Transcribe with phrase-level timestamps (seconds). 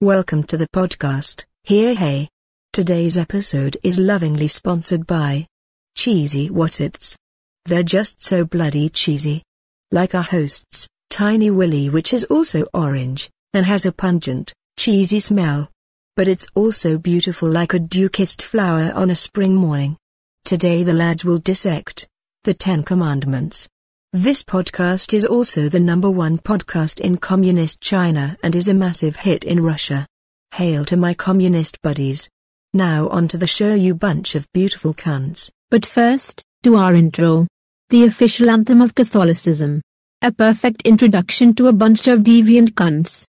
[0.00, 2.28] Welcome to the podcast, Here Hey.
[2.72, 5.48] Today's episode is lovingly sponsored by
[5.96, 7.16] Cheesy Wotsits.
[7.64, 9.42] They're just so bloody cheesy.
[9.90, 15.68] Like our hosts, Tiny Willy which is also orange, and has a pungent, cheesy smell.
[16.14, 19.96] But it's also beautiful like a dew-kissed flower on a spring morning.
[20.44, 22.06] Today the lads will dissect
[22.44, 23.68] the Ten Commandments.
[24.14, 29.16] This podcast is also the number one podcast in communist China and is a massive
[29.16, 30.06] hit in Russia.
[30.54, 32.26] Hail to my communist buddies.
[32.72, 35.50] Now on to the show you bunch of beautiful cunts.
[35.70, 37.46] But first, to our intro.
[37.90, 39.82] The official anthem of Catholicism.
[40.22, 43.26] A perfect introduction to a bunch of deviant cunts.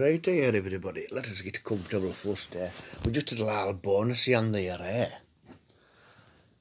[0.00, 1.06] Right here, everybody.
[1.12, 2.56] Let us get comfortable first.
[2.56, 2.70] Eh?
[3.04, 5.10] We just did a little bonus on there, eh?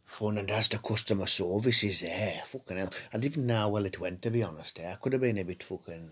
[0.04, 2.42] Phone and as the customer service is eh?
[2.48, 2.92] Fucking hell.
[3.14, 4.78] I didn't know well it went, to be honest.
[4.82, 4.92] Eh?
[4.92, 6.10] I could have been a bit fucking,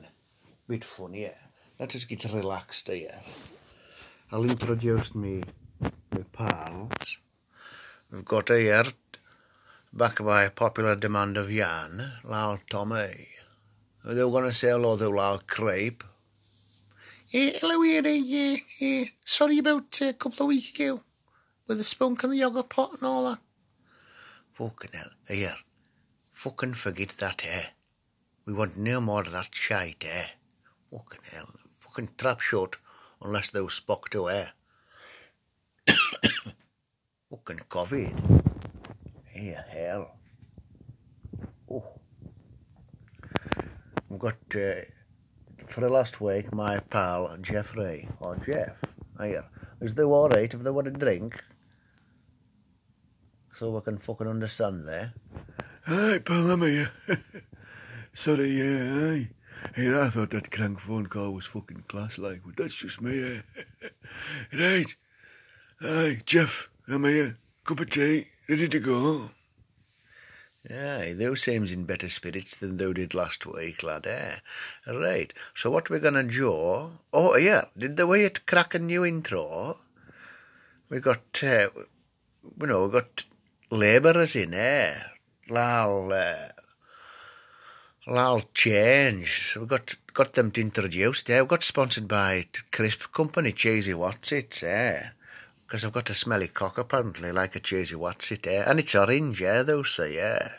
[0.69, 1.35] bit funnier.
[1.77, 3.21] Let us get relaxed here.
[4.31, 5.43] I'll introduce me,
[5.81, 7.17] my pals.
[8.09, 8.85] We've got here,
[9.91, 13.27] back by popular demand of Jan, Lal Tommy.
[14.05, 16.05] They were going to say hello to Lal Crepe.
[17.33, 21.01] Eh, hello here, eh, eh, eh, sorry about uh, a couple of weeks ago
[21.67, 23.39] with the spunk and the yogurt pot and all that.
[24.53, 25.55] Fucking hell, here,
[26.31, 27.65] fucking forget that, eh?
[28.45, 30.27] We want no more of that shite, eh?
[30.89, 32.77] Fucking hell, fucking trap shut
[33.21, 34.45] unless thou spoke to eh?
[37.29, 38.53] fucking COVID.
[39.25, 40.11] Hey, hell.
[41.69, 41.83] Oh.
[44.07, 44.85] We've got, uh,
[45.77, 48.73] for the last week, my pal Jeffrey, or Jeff,
[49.21, 49.45] here,
[49.79, 51.39] is they alright if they want a drink?
[53.55, 55.13] So we can fucking understand there.
[55.85, 56.89] Hi, pal, I'm here.
[58.15, 59.25] Sorry, yeah.
[59.75, 63.35] Hey, I thought that crank phone call was fucking class like, but that's just me,
[63.35, 63.89] eh?
[64.59, 64.95] right.
[65.79, 67.37] Aye, Jeff, I'm here.
[67.65, 69.29] Cup of tea, ready to go.
[70.69, 74.39] Aye, thou seems in better spirits than thou did last week, lad, eh?
[74.85, 76.99] Right, so what we're gonna do...
[77.13, 79.79] Oh, yeah, did the way it crack a new intro?
[80.89, 81.69] We got, uh,
[82.59, 83.23] you know, we got
[83.71, 84.99] labourers in, eh?
[85.49, 86.49] Lal, uh,
[88.05, 89.51] Lal change.
[89.51, 91.43] So we got got them to introduce there.
[91.43, 95.09] We got sponsored by Crisp Company, Cheesy What's It, eh?
[95.67, 98.63] Because I've got a smelly cock apparently, like a Cheesy It, eh?
[98.65, 100.53] And it's orange, yeah, they'll say, yeah.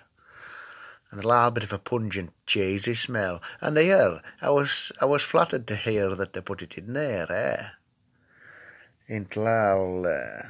[1.11, 3.41] And a little bit of a pungent cheesy smell.
[3.63, 7.33] And here, I was I was flattered to hear that they put it in there,
[7.33, 7.69] eh?
[9.07, 10.49] Into Lal, uh,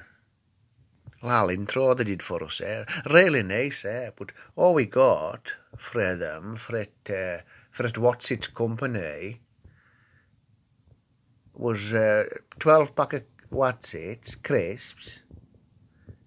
[1.23, 2.85] Lal intro they did for us, eh?
[3.09, 4.11] Really nice, eh?
[4.17, 9.41] But all we got for them, for it, uh, for it What's It company,
[11.55, 12.25] was uh,
[12.59, 15.21] 12 pack of What's It, crisps,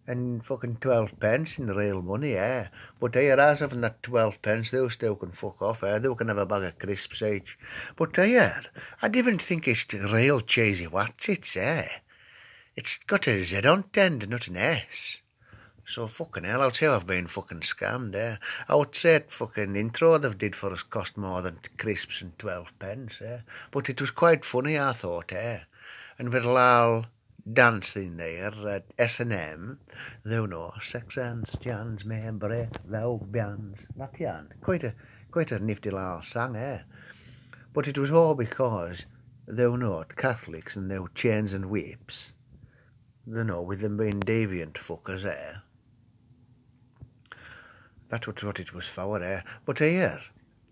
[0.07, 2.67] and fucking 12 pence in real money, eh?
[2.99, 5.99] But here, as having that 12 pence, they still can fuck off, eh?
[5.99, 7.59] They can have a bag of crisps each.
[7.95, 8.63] But here,
[9.03, 11.87] I didn't think it's real cheesy What's It, eh?
[12.75, 15.21] It's got a Z on the end, not an S.
[15.85, 18.37] So fucking hell, I'll say I've been fucking scammed, eh?
[18.67, 22.37] I would say it fucking intro they did for us cost more than crisps and
[22.39, 23.39] 12 pence, eh?
[23.69, 25.59] But it was quite funny, I thought, eh?
[26.21, 27.07] And with Lal
[27.51, 29.79] dancing there at S&M,
[30.23, 33.79] thou no sex and Jan's may break thou bands.
[33.95, 34.93] That Jan, quite a,
[35.31, 36.81] quite a nifty little song, eh?
[37.73, 39.05] But it was all because,
[39.47, 42.33] thou know, Catholics and thou chains and whips,
[43.25, 45.53] you know, with them being deviant fuckers, eh?
[48.09, 49.41] That was what it was for, eh?
[49.65, 50.21] But here,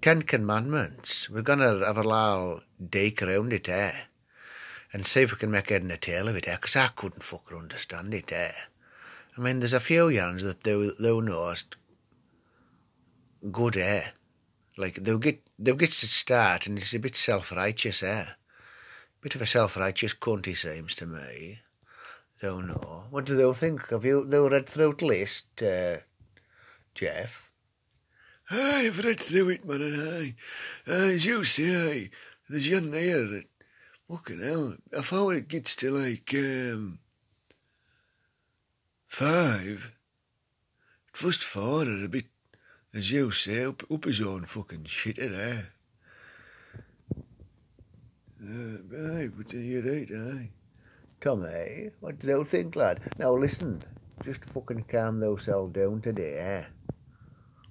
[0.04, 3.94] Ten Commandments, we're gonna have a little dake around it, eh?
[4.92, 6.58] And see if we can make head and a tail of it, eh?
[6.58, 8.54] 'Cause I couldn't fucker understand it, eh?
[9.38, 11.76] I mean, there's a few yarns that thou, thou knowest
[13.52, 14.10] good, eh?
[14.78, 18.26] Like, they'll get, they'll get to start and it's a bit self-righteous, eh?
[19.22, 21.62] Bit of a self-righteous cunt, he seems to me.
[22.42, 23.06] Thou know.
[23.10, 23.90] What do thou think?
[23.90, 25.98] Have you, thou read through the list, uh,
[26.96, 27.50] Jeff?
[28.50, 29.96] I've read through it, man, and.
[29.96, 30.36] Aye,
[30.88, 32.10] as you say,
[32.50, 33.44] there's yon there
[34.10, 34.74] Fucking hell.
[34.98, 37.00] I thought it gets to like, um,
[39.06, 39.92] five.
[41.14, 42.26] First four are a bit,
[42.94, 45.70] as you say, up, up his own fucking shit there.
[48.42, 50.50] Uh, aye, but you're right, aye.
[51.22, 53.02] Tommy, what do thou think, lad?
[53.20, 53.84] Now listen,
[54.24, 56.64] just fucking calm thyself down today, eh?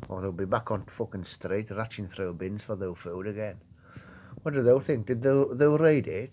[0.08, 3.56] Or they'll be back on fucking street ratching through bins for their food again.
[4.43, 5.06] What do thou think?
[5.06, 6.32] Did thou, thou read it?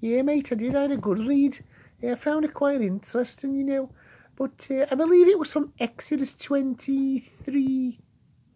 [0.00, 0.74] Yeah, mate, I did.
[0.74, 1.62] I had a good read.
[2.00, 3.90] Yeah, I found it quite interesting, you know.
[4.36, 7.98] But uh, I believe it was from Exodus 23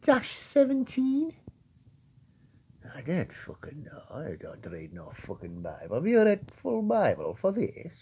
[0.07, 1.33] 17.
[2.95, 4.03] I don't fucking know.
[4.11, 5.97] I don't read no fucking Bible.
[5.97, 7.93] Have you read full Bible for this?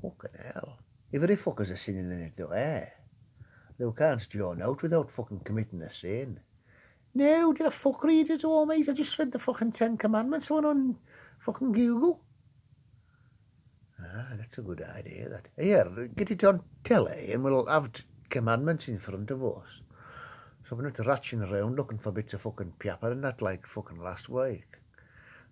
[0.00, 0.78] Fucking hell.
[1.12, 2.86] If every fucker's a sinning in it though, eh?
[3.78, 6.40] Thou can't join out without fucking committing a sin.
[7.14, 8.88] No, did I fuck read it all, mate?
[8.88, 10.96] I just read the fucking Ten Commandments one on
[11.44, 12.20] fucking Google.
[14.00, 15.46] Ah, that's a good idea, that.
[15.62, 17.90] Here, get it on telly and we'll have
[18.30, 19.66] commandments in front of us.
[20.68, 24.00] So we're not ratching around looking for bits of fucking pepper and that like fucking
[24.00, 24.64] last week.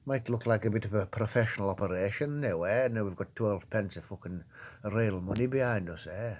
[0.07, 2.89] Might look like a bit of a professional operation now, eh?
[2.89, 4.45] Now we've got 12 pence of fucking
[4.85, 6.35] real money behind us, eh?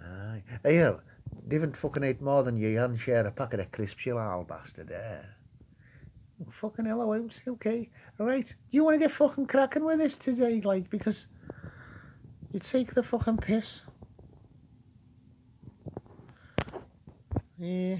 [0.00, 0.42] Aye.
[0.64, 1.00] Here,
[1.48, 4.90] didn't fucking eat more than you and share a packet of crisps, you old bastard,
[4.90, 5.20] eh?
[6.60, 7.90] Fucking hell, I won't okay.
[8.18, 11.26] Alright, you want to get fucking cracking with this today, like, because
[12.52, 13.82] you take the fucking piss.
[17.58, 17.98] Yeah.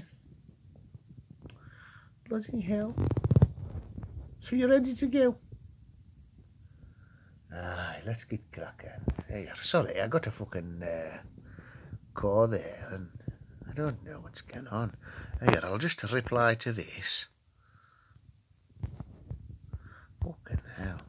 [2.27, 2.95] Bloody hell.
[4.39, 5.35] So you're ready to go?
[7.53, 8.89] Aye, let's get cracking.
[9.27, 11.17] Hey, sorry, I got a fucking uh,
[12.13, 13.07] call there and
[13.75, 14.95] don't know what's going on.
[15.41, 17.27] Here, I'll just reply to this.
[20.23, 21.01] Fucking hell.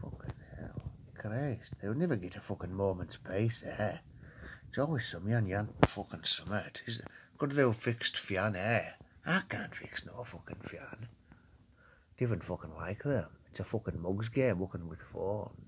[0.00, 0.82] Fucking hell.
[1.18, 3.96] Christ, they'll never get a fucking moment's peace, eh?
[4.68, 6.82] It's always some yan yan fucking summit.
[6.86, 7.02] Is?
[7.36, 8.90] Good they'll fixed fian, eh?
[9.26, 11.08] I can't fix no fucking fian.
[12.16, 13.26] Different fucking like them.
[13.50, 15.65] It's a fucking mugs game working with phones.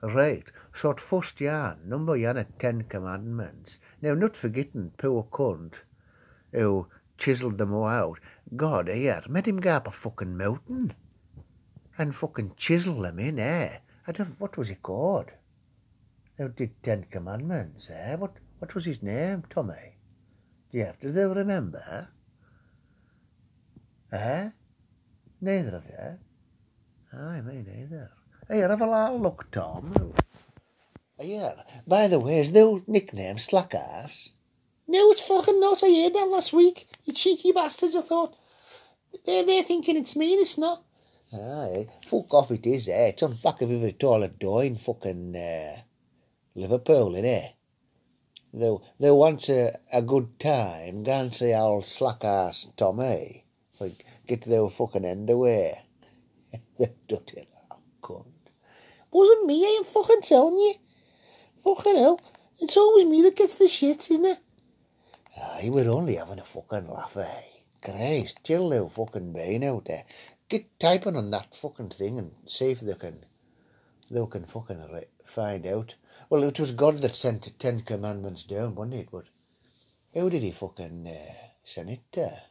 [0.00, 0.44] Right,
[0.80, 3.72] so at first yan, number yan at Ten Commandments.
[4.00, 5.74] Now, not forgetting poor cunt
[6.52, 6.86] who
[7.18, 8.20] chiseled them all out.
[8.54, 10.94] God, here, made him go up a fucking mountain
[11.98, 13.78] and fucking chisel them in, eh?
[14.06, 15.32] I don't, what was he called?
[16.36, 18.14] Who did Ten Commandments, eh?
[18.14, 19.96] What, what was his name, Tommy?
[20.70, 22.08] Do you have to do remember?
[24.12, 24.50] Eh?
[25.40, 27.18] Neither of you?
[27.18, 28.12] Aye, me neither.
[28.50, 30.14] Here, have a little look, Tom.
[31.20, 31.54] Here,
[31.86, 34.30] by the way, is thou nickname Slackass?
[34.86, 35.82] No, it's fucking not.
[35.84, 36.88] I heard that last week.
[37.04, 38.36] You cheeky bastards, I thought.
[39.26, 40.82] They're, they're thinking it's me and it's not.
[41.30, 43.08] Aye, fuck off it is, eh?
[43.08, 45.80] It's on back of every toilet door in fucking uh,
[46.54, 47.52] Liverpool, innit?
[48.54, 53.44] Though, though once a, a good time, go and see old slack-ass Tommy.
[53.78, 55.82] Like, get their fucking end away.
[56.78, 57.46] the dirty.
[59.10, 60.74] Wasn't me, I am fucking telling you.
[61.64, 62.20] Fucking hell.
[62.60, 64.38] It's always me that gets the shit, isn't it?
[65.36, 67.42] Aye, we're only having a fucking laugh, eh?
[67.80, 70.04] Christ, chill their fucking being out there.
[70.48, 73.24] Get typing on that fucking thing and see if they can,
[74.10, 74.82] they can fucking
[75.24, 75.94] find out.
[76.28, 79.08] Well, it was God that sent the Ten Commandments down, wasn't it?
[79.12, 79.26] But
[80.14, 82.42] how did he fucking uh, send it there?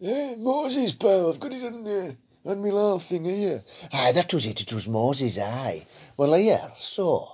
[0.00, 3.62] Yeah, Moses, pal, I've got it on, uh, on my little thing here.
[3.92, 4.60] Aye, that was it.
[4.60, 5.86] It was Moses, aye.
[6.16, 7.28] Well, here, so.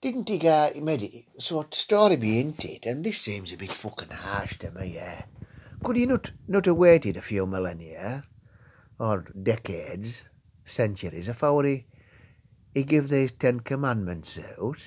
[0.00, 4.10] Didn't he go, made it, so story behind it, and this seems a bit fucking
[4.10, 5.22] harsh to me, eh?
[5.84, 8.24] Could he not, not have waited a few millennia,
[8.98, 10.22] or decades,
[10.66, 11.84] centuries, afore he,
[12.74, 14.78] he give these Ten Commandments out?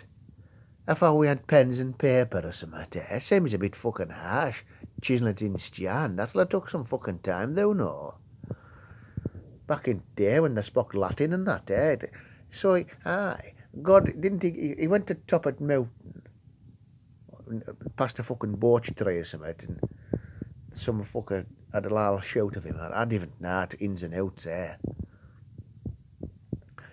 [0.88, 3.20] Afore we had pens and paper or something, eh?
[3.20, 4.64] Seems a bit fucking harsh,
[5.02, 6.18] chiseling it in stone.
[6.18, 8.16] That'll have took some fucking time, though, no?
[9.68, 11.96] Back in day when they spoke Latin and that, eh?
[12.54, 15.90] So, aye, God, didn't he, he- went to top of mountain,
[17.98, 19.80] past a fucking birch tree or something, and
[20.76, 22.78] some fucker had a little shout of him.
[22.80, 24.78] I didn't know the ins and outs there.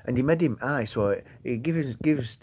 [0.04, 2.38] And he made him, aye, so he gives, gives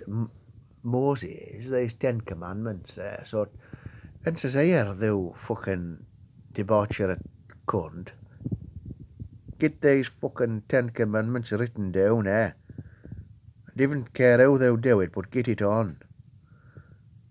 [0.83, 3.25] Moses these Ten Commandments there.
[3.29, 3.49] So,
[4.25, 5.97] and says, here, thou fucking
[6.53, 7.21] debaucherate
[7.67, 8.09] cunt,
[9.59, 12.51] get these fucking Ten Commandments written down, eh?
[12.77, 15.97] I didn't care how thou do it, but get it on.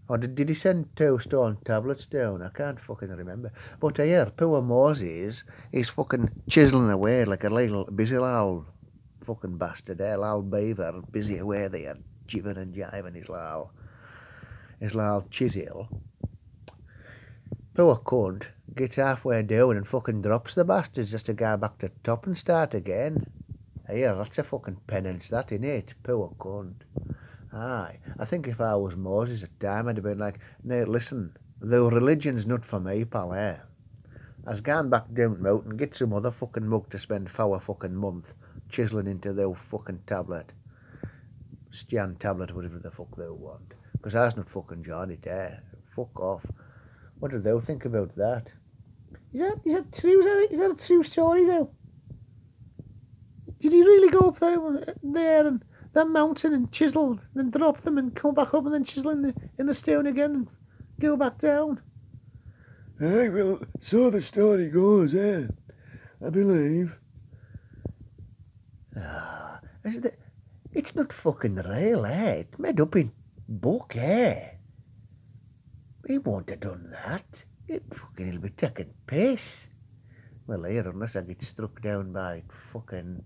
[0.08, 2.42] Or did, did he send two stone tablets down?
[2.42, 3.52] I can't fucking remember.
[3.80, 5.42] But I hear poor Moses
[5.72, 8.64] is fucking chiseling away like a little busy old
[9.26, 13.70] fucking bastard there, old beaver, busy away there, jibbing and jiving his little,
[14.80, 15.88] his little chisel.
[17.74, 18.44] Poor cunt
[18.74, 22.36] gets halfway down and fucking drops the bastards just to go back to top and
[22.36, 23.26] start again.
[23.90, 25.88] Hear that's a fucking penance, that innit?
[26.02, 26.74] Poor cunt.
[27.52, 30.82] Aye, I think if I was Moses at the time, I'd have been like, no,
[30.82, 33.56] listen, though religion's not for me, pal, eh?
[34.46, 37.60] I've gone back down the mountain, get some other fucking mug to spend for a
[37.60, 38.32] fucking month
[38.70, 40.52] chiseling into their fucking tablet.
[41.72, 43.74] Stian tablet, whatever the fuck they want.
[43.92, 45.62] Because I's not fucking Johnny there.
[45.94, 46.44] Fuck off.
[47.18, 48.46] What do they think about that?
[49.32, 50.20] Is that, is that true?
[50.20, 51.70] Is that, is that a true story, though?
[53.60, 57.82] Did he really go up there, there and that mountain and chisel and then drop
[57.82, 60.48] them and come back up and then chisel in the, in the stone again and
[61.00, 61.80] go back down?
[63.00, 65.46] Aye, well, so the story goes, eh?
[66.24, 66.94] I believe.
[68.96, 69.60] Ah,
[70.72, 72.32] it's not fucking real, eh?
[72.32, 73.12] It's made up in
[73.48, 74.50] book, eh?
[76.08, 77.44] He won't have done that.
[77.68, 79.66] It fucking he'll be taking piss.
[80.46, 83.22] Well, here, unless I get struck down by fucking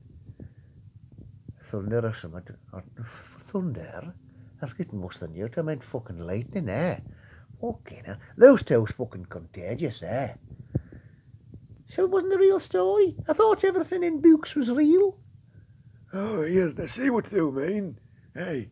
[1.70, 2.56] thunder or something.
[2.72, 2.82] Or
[3.52, 4.12] thunder?
[4.60, 5.48] That's getting worse than you.
[5.56, 6.98] I meant fucking lightning, eh?
[7.62, 8.16] Okay, now.
[8.36, 10.32] Those two's fucking contagious, eh?
[11.86, 13.14] So it wasn't a real story?
[13.28, 15.16] I thought everything in books was real.
[16.12, 17.96] Oh, here, I see what you mean.
[18.34, 18.70] Hey,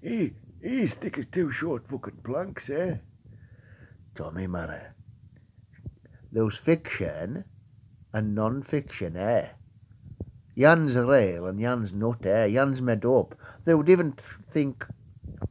[0.00, 0.34] he,
[0.68, 2.96] he stick his two short fucking planks, eh?
[4.14, 4.80] Tommy Murray.
[6.32, 7.44] There's fiction
[8.12, 9.48] and non-fiction, eh?
[10.58, 12.48] Jan's real and Jan's not, eh?
[12.48, 13.34] Jan's made up.
[13.64, 14.84] They would even th- think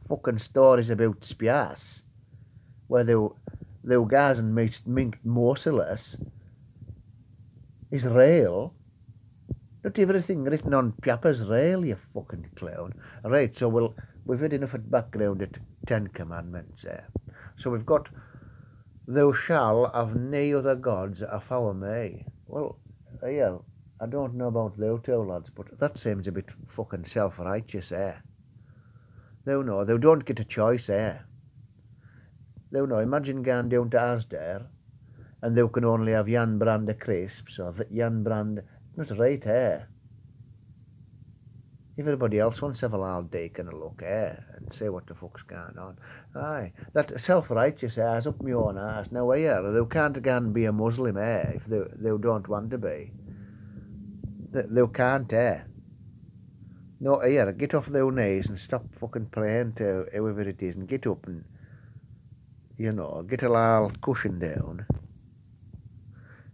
[0.09, 2.01] fucking stories about spias,
[2.87, 3.31] where they were,
[3.83, 6.17] they guys and made mink merciless,
[7.91, 8.73] is real.
[9.83, 12.93] Not everything written on paper's real, you fucking clown.
[13.23, 13.93] Right, so we'll,
[14.25, 17.07] we've had enough of background at Ten Commandments, there.
[17.57, 18.09] So we've got
[19.07, 22.25] Thou shalt have no other gods afore me.
[22.47, 22.79] Well,
[23.21, 23.57] uh, yeah,
[24.01, 28.15] I don't know about thou two lads, but that seems a bit fucking self-righteous, eh?
[29.45, 31.19] Thou know, thou don't get a choice, eh?
[32.71, 34.65] Thou know, imagine going down to Asda,
[35.43, 38.63] and thou can only have Jan brand of crisps, or that Jan brand,
[38.97, 39.81] not right, eh?
[41.97, 44.33] Everybody else wants to have a loud dick and a look, eh?
[44.57, 45.97] And say what the fuck's going on.
[46.35, 49.11] Aye, that self-righteous ass up my own ass.
[49.11, 51.53] Now, here, they can't and be a Muslim, eh?
[51.55, 53.13] If they, they don't want to be.
[54.51, 55.59] They, they can't, eh?
[56.99, 60.89] No, here, get off their knees and stop fucking praying to whoever it is and
[60.89, 61.45] get up and,
[62.77, 64.85] you know, get a little cushion down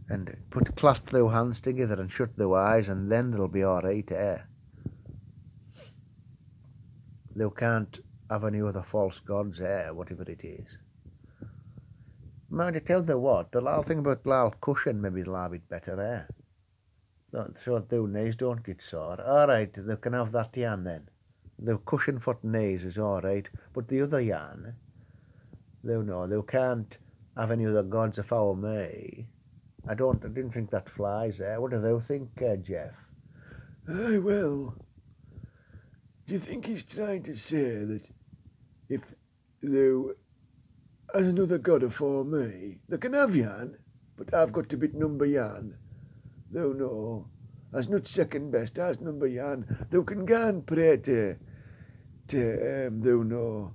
[0.08, 4.12] and put clasp their hands together and shut their eyes and then they'll be alright,
[4.12, 4.38] eh?
[7.36, 10.68] They can't have any other false gods there, whatever it is.
[12.50, 16.34] Mind you, tell them what, the little thing about little cushion maybe they'll better, eh?
[17.32, 19.22] So so their knees don't get sore.
[19.22, 21.08] Alright, they can have that yarn then.
[21.60, 24.76] The cushion for the knees is alright, but the other yarn,
[25.84, 26.98] they know, they can't
[27.38, 29.28] have any other gods afore me.
[29.88, 31.62] I don't, I didn't think that flies there.
[31.62, 32.94] What do they think, uh, Jeff?
[33.88, 34.76] Aye, well,
[36.28, 38.02] do you think he's trying to say that
[38.90, 39.02] if
[39.62, 40.02] there
[41.14, 43.36] has another god afore me, they can have
[44.18, 45.76] but I've got to bit number Jan?
[46.52, 47.28] Though no,
[47.74, 51.36] as not second best, as number Jan, thou can go and pray to,
[52.30, 53.74] to, um, thou know,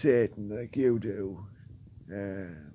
[0.00, 1.44] Satan like you do.
[2.12, 2.72] Um,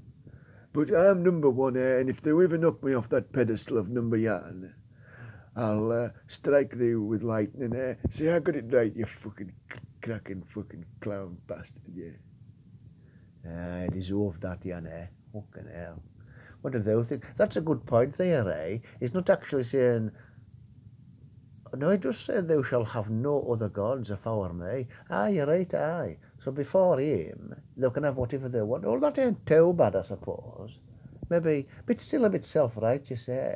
[0.74, 3.90] but I'm number one, eh, and if they ever knock me off that pedestal of
[3.90, 4.74] number Jan,
[5.56, 7.94] I'll uh, strike thee with lightning, eh?
[8.12, 9.52] See, I got it right, you fucking
[10.02, 12.12] cracking fucking clown bastard, yeah.
[13.46, 15.06] I deserve that, Jan, eh?
[15.32, 16.02] Fucking hell.
[16.62, 17.26] What do they think?
[17.38, 18.80] That's a good point there, eh?
[19.00, 20.12] He's not actually saying,
[21.76, 24.88] no, he just said, thou shalt have no other gods afore me.
[25.10, 26.18] Aye, you're right, aye.
[26.44, 28.86] So before him, they can have whatever they want.
[28.86, 30.72] Well, that ain't too bad, I suppose.
[31.30, 33.56] Maybe, but still a bit self-righteous, eh?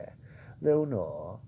[0.62, 1.39] Thou know.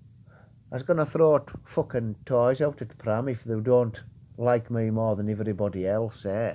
[0.72, 3.98] I was going to throw fucking toys out at Pram if they don't
[4.38, 6.54] like me more than everybody else, eh?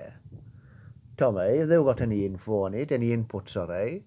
[1.18, 2.94] Tommy, eh, have they got any info on it?
[2.94, 4.04] Any input, sorry?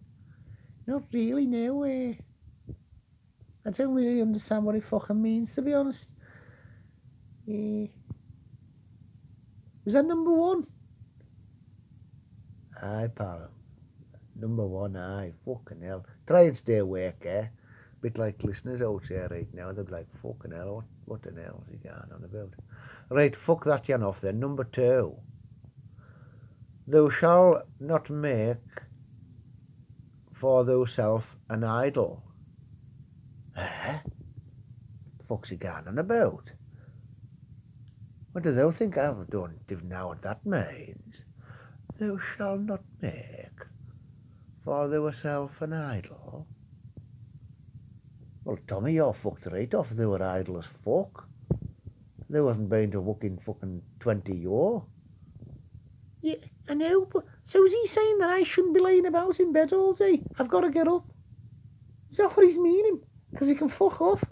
[0.86, 2.20] Not really, no way.
[3.66, 6.06] I don't really understand what it fucking means, to be honest.
[7.46, 7.88] Eh,
[9.84, 10.66] was that number one?
[12.82, 13.50] Aye, pal.
[14.36, 15.32] Number one, aye.
[15.44, 16.06] Fucking hell.
[16.26, 17.48] Try and stay awake, eh?
[18.00, 19.72] Bit like listeners out there right now.
[19.72, 22.54] They'll be like, fucking hell, what, what the hell is he going on about?
[23.10, 24.38] Right, fuck that yan off then.
[24.38, 25.16] Number two.
[26.86, 28.56] Thou shalt not make
[30.40, 32.22] for thyself an idol.
[33.56, 33.98] Eh?
[35.28, 36.50] Fuck's he going on about?
[38.32, 39.58] What do thou think I've done?
[39.66, 41.16] Do know what that means?
[41.98, 43.66] Thou shalt not make
[44.64, 46.46] for thyself an idol.
[48.48, 49.88] Well, Tommy, you're fucked right off.
[49.90, 51.28] They were idle as fuck.
[52.30, 54.80] They wasn't been to fucking fucking 20 year.
[56.22, 56.36] Yeah,
[56.66, 59.74] I know, but so is he saying that I shouldn't be laying about in bed
[59.74, 60.22] all day?
[60.38, 61.04] I've got to get up.
[62.10, 63.02] Is that what he's meaning?
[63.30, 64.24] Because he can fuck off.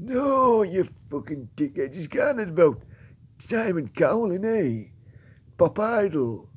[0.00, 1.94] No, you fucking dickhead.
[1.94, 2.82] He's going about
[3.48, 4.86] Simon Cowell, eh?
[5.56, 6.48] Pop Idols.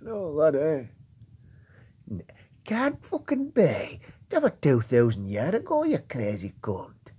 [0.00, 2.18] And all that, eh?
[2.66, 4.00] Can't fucking be.
[4.28, 7.12] That 2,000 years ago, you crazy cunt.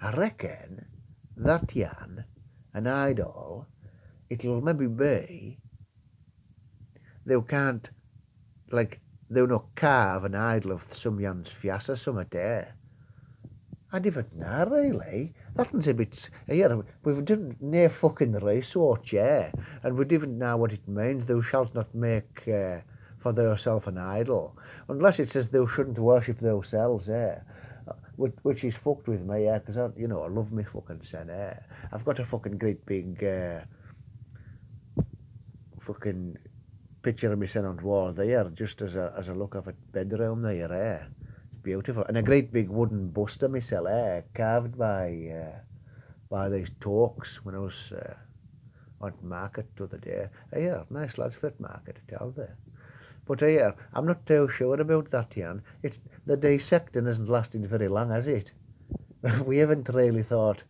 [0.00, 0.86] I reckon
[1.36, 2.24] that yan,
[2.72, 3.66] an idol,
[4.30, 5.58] it'll maybe be,
[7.26, 7.90] they can't,
[8.70, 12.74] like, they'll not carve an idol of some yan's fias or something there.
[13.92, 15.34] I didn't know, really.
[15.54, 19.50] That's a bit, yeah, we've done near fucking research, yeah,
[19.82, 22.78] and we didn't know what it means, thou shalt not make uh,
[23.22, 24.56] for thyself an idol,
[24.88, 27.36] unless it says thou shouldn't worship thyself, eh?
[28.16, 31.02] Which, which is fucked with me, yeah, because I, you know, I love me fucking
[31.10, 31.54] son, eh?
[31.92, 33.60] I've got a fucking great big, uh,
[35.86, 36.36] fucking
[37.02, 39.68] picture of me son on the wall there, just as a, as a look of
[39.68, 41.06] a bedroom there, eh?
[41.52, 42.04] It's beautiful.
[42.08, 44.20] And a great big wooden bust of myself, eh?
[44.34, 45.58] Carved by, uh,
[46.28, 48.14] by these talks when I was, uh,
[49.00, 50.26] on market the other day.
[50.54, 52.56] Uh, yeah, nice lads the market, tell there.
[53.28, 55.62] But yeah, I'm not too sure about that, Jan.
[55.82, 58.50] It's the dissecting isn't lasting very long, has it?
[59.44, 60.62] we haven't really thought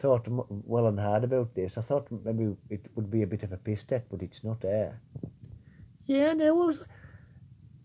[0.00, 1.78] thought well and hard about this.
[1.78, 5.00] I thought maybe it would be a bit of a piss but it's not there.
[6.06, 6.84] Yeah, no, was...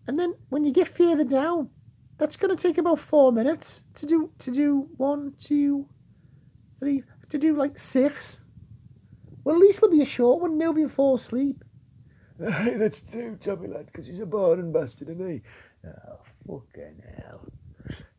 [0.08, 1.70] and then when you get further down,
[2.18, 5.86] that's going to take about four minutes to do to do one, two,
[6.80, 8.38] three, to do like six.
[9.44, 10.58] Well, at least it'll be a short one.
[10.58, 11.62] Now you fall asleep.
[12.44, 15.42] Aye, that's true, Tommy lad, 'cause he's a boring bastard, isn't he?
[15.86, 17.40] Oh, fucking hell.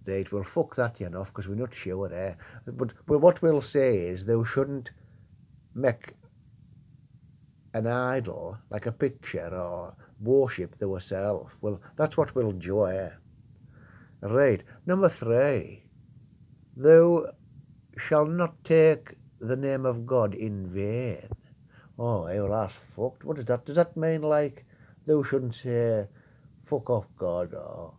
[0.07, 2.33] Right, well, fuck that, you know, because we're not sure, eh?
[2.65, 4.89] But well, what we'll say is thou shouldn't
[5.75, 6.13] make
[7.73, 11.51] an idol, like a picture, or worship thyself.
[11.61, 13.11] Well, that's what we'll do, eh?
[14.21, 15.83] Right, number three.
[16.75, 17.33] Thou
[17.97, 21.27] shalt not take the name of God in vain.
[21.99, 23.23] Oh, hey, well, that's fucked.
[23.23, 23.65] What does that?
[23.65, 24.65] Does that mean like
[25.05, 26.05] thou shouldn't say
[26.69, 27.93] fuck off God or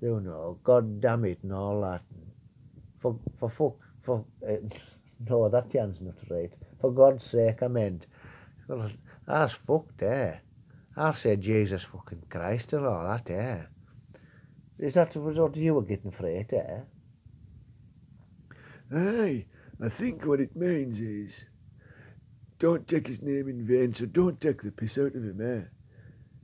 [0.00, 2.02] you know, God damn it and all that.
[3.00, 4.56] For for fuck for uh,
[5.28, 6.52] no, that not right.
[6.80, 8.06] For God's sake, I meant.
[8.68, 8.90] Well,
[9.26, 10.36] that's fucked, eh?
[10.96, 13.58] I'll say Jesus fucking Christ and all that, eh?
[14.78, 16.80] Is that what you were getting afraid, eh?
[18.92, 19.44] Aye,
[19.84, 21.32] I think what it means is
[22.60, 25.66] don't take his name in vain, so don't take the piss out of him, eh?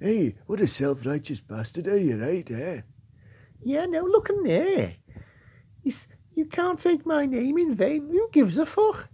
[0.04, 2.80] Hey, what a self-righteous bastard are you, right, eh?
[3.62, 4.94] Yeah, now look in there.
[5.82, 8.08] You, s- you can't take my name in vain.
[8.10, 9.08] Who gives a fuck?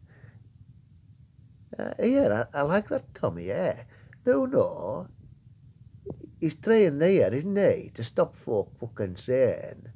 [1.79, 3.83] Uh, yeah, I, I like that, Tommy, yeah.
[4.25, 5.09] No, no.
[6.41, 9.89] He's trying there, isn't he, to stop folk fucking saying,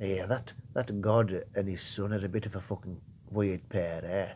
[0.00, 4.04] yeah, that, that God and his son are a bit of a fucking weird pair,
[4.04, 4.34] eh?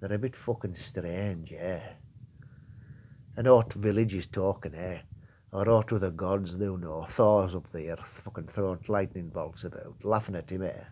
[0.00, 1.80] They're a bit fucking strange, eh?
[3.36, 4.98] And out village is talking, eh?
[5.52, 10.34] Or with the gods, thou know, Thor's up there, fucking throwing lightning bolts about, laughing
[10.34, 10.84] at him, eh?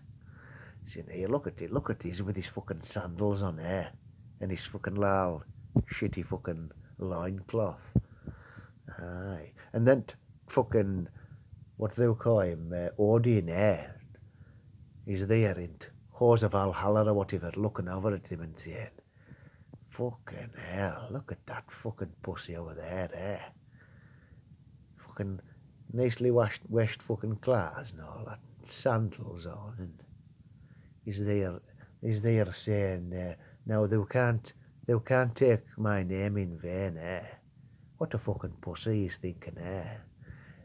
[0.86, 3.86] Saying, hey, look at it, look at this with his fucking sandals on, eh?
[4.40, 5.42] And his fucking lol,
[5.92, 7.80] shitty fucking loincloth.
[8.98, 9.50] Aye.
[9.72, 10.04] And then
[10.48, 11.08] fucking,
[11.76, 13.84] what thou call him, uh, Odin, eh?
[15.06, 15.74] He's there in
[16.22, 18.88] t- of Valhalla or whatever, looking over at him and saying,
[19.90, 23.50] fucking hell, look at that fucking pussy over there, eh?
[25.06, 25.40] Fucking
[25.92, 28.38] nicely washed, washed fucking clothes and all that,
[28.70, 29.92] sandals on, and
[31.04, 31.60] he's there,
[32.00, 33.34] he's there saying, uh,
[33.66, 34.52] no, thou can't,
[34.86, 37.24] thou can't take my name in vain, eh?
[37.98, 39.96] What a fucking pussy he's thinking, eh?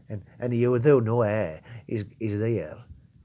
[0.10, 1.60] And and you thou know, eh?
[1.86, 2.78] He's he's there,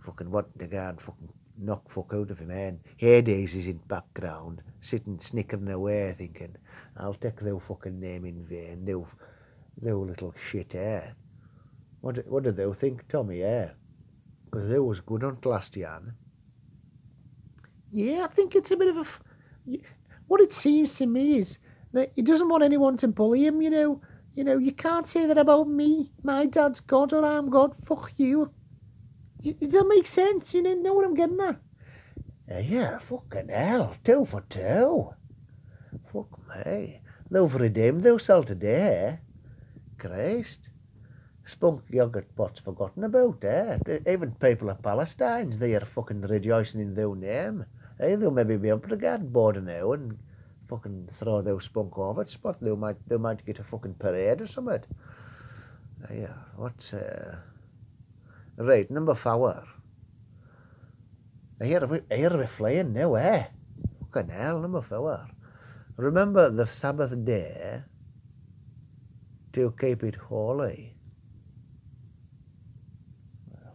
[0.04, 4.62] fucking what the guard fucking knock fuck out of him, and Hades is in background,
[4.82, 6.56] sitting snickering away, thinking,
[6.96, 9.06] I'll take their fucking name in vain, thou,
[9.82, 11.02] thou little shit, eh?
[12.00, 13.68] What, what do thou think, Tommy, eh?
[14.46, 15.76] Because they was good on last.
[17.92, 19.00] Yeah, I think it's a bit of a.
[19.00, 19.22] f-
[20.28, 21.58] What it seems to me is
[21.92, 23.62] that he doesn't want anyone to bully him.
[23.62, 24.00] You know,
[24.34, 26.12] you know, you can't say that about me.
[26.22, 27.74] My dad's God or I'm God.
[27.86, 28.50] Fuck you.
[29.42, 30.54] Does that make sense?
[30.54, 31.56] You know, what I'm getting at?
[32.50, 35.12] Uh, yeah, fucking hell, two for two.
[36.12, 37.00] Fuck me.
[37.30, 39.16] They've redeemed today, eh?
[39.98, 40.68] Christ.
[41.44, 43.78] Spunk yogurt pot's forgotten about, eh?
[44.06, 47.64] Even people of Palestine's, they are fucking rejoicing in their name.
[47.98, 50.16] Eh, they'll maybe be able to get bored now and
[50.68, 52.58] fucking throw their spunk over the spot.
[52.60, 54.84] They might, they might get a fucking parade or something.
[56.08, 57.38] Uh, yeah, what's, uh...
[58.62, 59.64] Right, number four.
[61.60, 63.46] Here we, here we flying now, eh?
[64.12, 65.26] Fucking hell, number four.
[65.96, 67.82] Remember the Sabbath day
[69.54, 70.94] to keep it holy.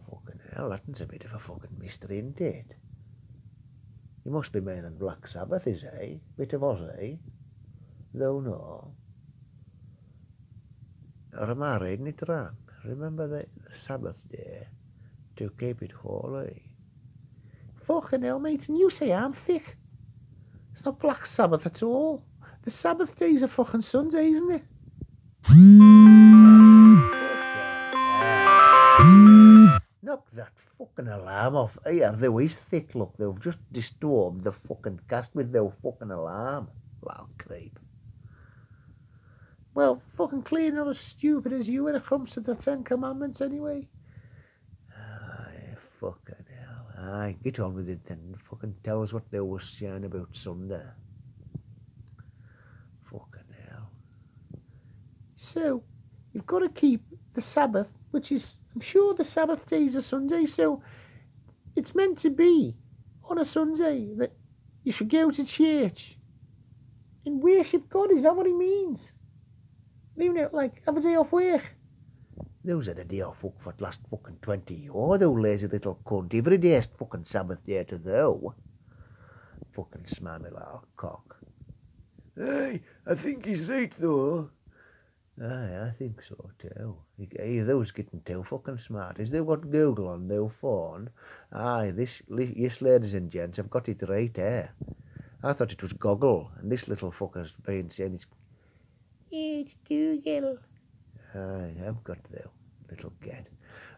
[0.08, 2.72] Fucking hell, that's a bit of a fucking mystery, isn't it?
[4.24, 6.18] He must be meaning Black Sabbath, is he?
[6.38, 7.18] Bit of Ozzy?
[8.14, 8.94] Though no.
[11.38, 12.56] Or am I reading it wrong?
[12.86, 13.44] Remember the
[13.86, 14.66] Sabbath day
[15.38, 16.62] to keep it holy.
[17.86, 18.68] Fucking hell, mate.
[18.68, 19.76] And you say I'm thick.
[20.74, 22.22] It's not Black Sabbath at all.
[22.64, 24.62] The Sabbath day's a fucking Sunday, isn't it?
[30.02, 31.78] Knock that fucking alarm off.
[31.86, 33.14] Here, there is thick, look.
[33.16, 36.68] They've just disturbed the fucking cast with their fucking alarm.
[37.00, 37.78] Well, creep.
[39.74, 43.40] Well, fucking clear not as stupid as you when it comes to the Ten Commandments,
[43.40, 43.88] anyway.
[46.00, 47.14] Fucking hell.
[47.14, 48.36] Aye, get on with it then.
[48.48, 50.84] Fucking tell us what they were saying about Sunday.
[53.10, 53.90] Fucking hell.
[55.34, 55.82] So,
[56.32, 57.02] you've got to keep
[57.34, 60.82] the Sabbath, which is, I'm sure the Sabbath day is a Sunday, so
[61.74, 62.76] it's meant to be
[63.24, 64.32] on a Sunday that
[64.84, 66.16] you should go to church
[67.26, 68.12] and worship God.
[68.12, 69.10] Is that what he means?
[70.16, 71.62] You know, like, have a day off work.
[72.68, 75.98] Those had a day off fuck for the last fucking 20 years, thou lazy little
[76.04, 76.34] cunt.
[76.34, 78.54] Every day is fucking Sabbath day to thou.
[79.74, 81.38] Fucking smarmy little cock.
[82.38, 84.50] Aye, I think he's right though.
[85.40, 86.96] Aye, I think so too.
[87.34, 89.18] Hey, those getting too fucking smart.
[89.18, 91.08] Is they got Google on their phone?
[91.50, 94.72] Aye, this, yes, ladies and gents, I've got it right here.
[95.42, 98.26] I thought it was Goggle, and this little fucker's been saying it's.
[99.30, 100.58] It's Google.
[101.34, 102.42] Aye, I've got the
[102.90, 103.46] little get.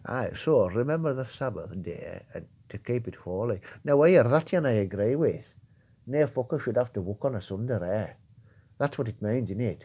[0.07, 3.61] Aye, so remember the Sabbath day and to keep it holy.
[3.85, 5.45] Now, here, that you I agree with.
[6.07, 8.13] No fucker should have to work on a Sunday, eh?
[8.79, 9.83] That's what it means, innit?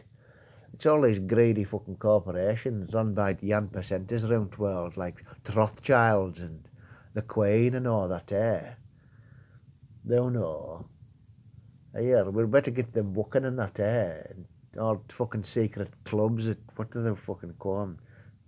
[0.72, 6.40] It's all these greedy fucking corporations run by Yan percenters around the world, like Rothschilds
[6.40, 6.66] and
[7.14, 8.74] the Queen and all that, eh?
[10.06, 10.86] Don't know.
[11.98, 14.22] Here, we'd better get them working and that, eh?
[14.78, 17.98] All fucking secret clubs at, what do they fucking call 'em?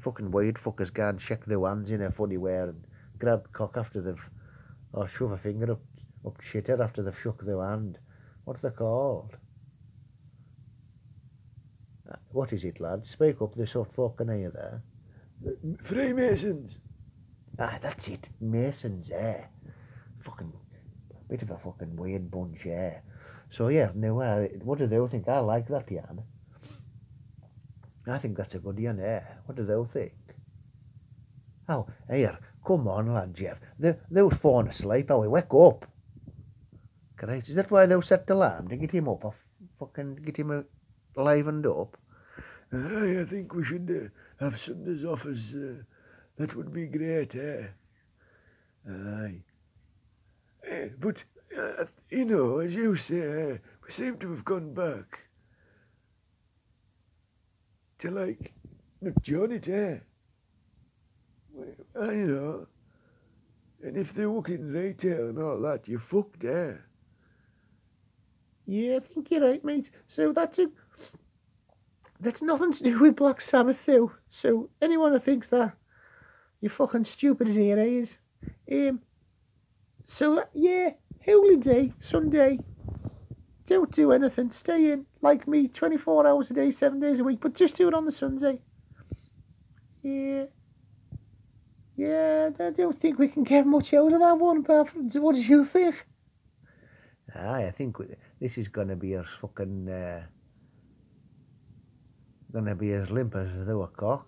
[0.03, 2.85] Fucking weird fuckers go and shake their hands in a funny way and
[3.19, 4.15] grab cock after they've,
[4.93, 5.81] or shove a finger up,
[6.27, 7.99] up shitter after they've shook their hand.
[8.45, 9.37] What's they called?
[12.11, 13.03] Uh, What is it, lad?
[13.13, 14.83] Speak up, there's so fucking here there.
[15.85, 16.79] Freemasons.
[17.59, 18.27] Ah, that's it.
[18.41, 19.43] Masons, eh?
[20.25, 20.53] Fucking
[21.29, 22.95] bit of a fucking weird bunch, eh?
[23.51, 25.29] So yeah, now uh, what do they all think?
[25.29, 26.23] I like that yarn.
[28.11, 29.21] I think that's a good yarn, eh?
[29.47, 30.13] What do they all think?
[31.69, 33.59] Oh, here, come on, lad, Jeff.
[33.79, 35.11] They was falling asleep.
[35.11, 35.85] Oh, wake up.
[37.17, 37.49] Great.
[37.49, 39.25] Is that why they set the alarm to get him up?
[39.25, 39.35] Or
[39.79, 40.65] fucking get him
[41.17, 41.97] livened up?
[42.73, 45.83] I think we should uh, have Sundays off as uh,
[46.37, 47.67] that would be great, eh?
[48.89, 49.43] Aye.
[50.67, 51.17] Eh, but,
[51.59, 55.19] uh, you know, as you say, uh, we seem to have gone back
[57.99, 58.53] to like,
[59.01, 59.99] not Johnny, eh?
[61.53, 62.67] Well, you know,
[63.83, 66.73] and if they're working retail and all that, you're fucked, eh?
[68.67, 69.91] Yeah, I think you're right, mate.
[70.09, 70.67] So that's a,
[72.21, 74.13] that's nothing to do with Black Sabbath, though.
[74.31, 75.73] So anyone that thinks that,
[76.61, 78.11] you're fucking stupid as he is.
[78.71, 79.01] Um.
[80.07, 80.91] So yeah,
[81.25, 82.59] holy day, Sunday.
[83.69, 84.51] Don't do anything.
[84.51, 87.41] Stay in like me, 24 hours a day, seven days a week.
[87.43, 88.61] But just do it on the Sunday.
[90.03, 90.45] Yeah.
[91.95, 95.43] Yeah, I don't think we can get much out of that one, from, what do
[95.43, 96.07] you think?
[97.35, 97.97] Aye, I think
[98.41, 100.23] this is gonna be as fucking uh,
[102.53, 104.27] gonna be as limp as though a cock.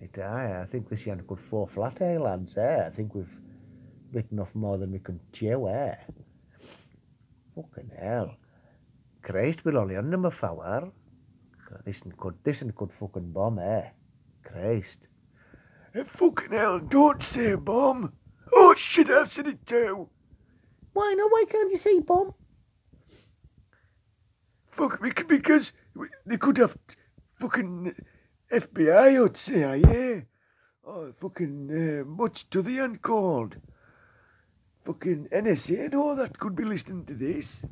[0.00, 2.56] It, aye, I think this yank could four flat eh, lads.
[2.56, 2.86] Eh?
[2.86, 3.26] I think we've
[4.12, 5.66] bitten off more than we can chew.
[5.68, 5.94] Eh?
[7.58, 8.36] Fucking hell.
[9.22, 10.92] Christ, we're only on number four.
[11.84, 13.88] This could this could fucking bomb, eh?
[14.44, 14.98] Christ.
[15.94, 18.12] Eh, fucking hell, don't say bomb.
[18.52, 20.08] Oh shit, I've said it too.
[20.92, 21.32] Why not?
[21.32, 22.34] Why can't you say bomb?
[24.70, 25.72] Fuck, bec- because
[26.26, 26.76] they could have
[27.40, 27.92] fucking
[28.52, 30.26] FBI or CIA.
[30.84, 33.56] Or fucking uh, much to the end called.
[34.88, 37.62] Fucking NSA and that could be listening to this.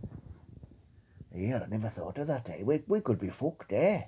[1.35, 2.63] Yeah, I never thought of that, eh?
[2.63, 4.03] We, we could be fucked, eh?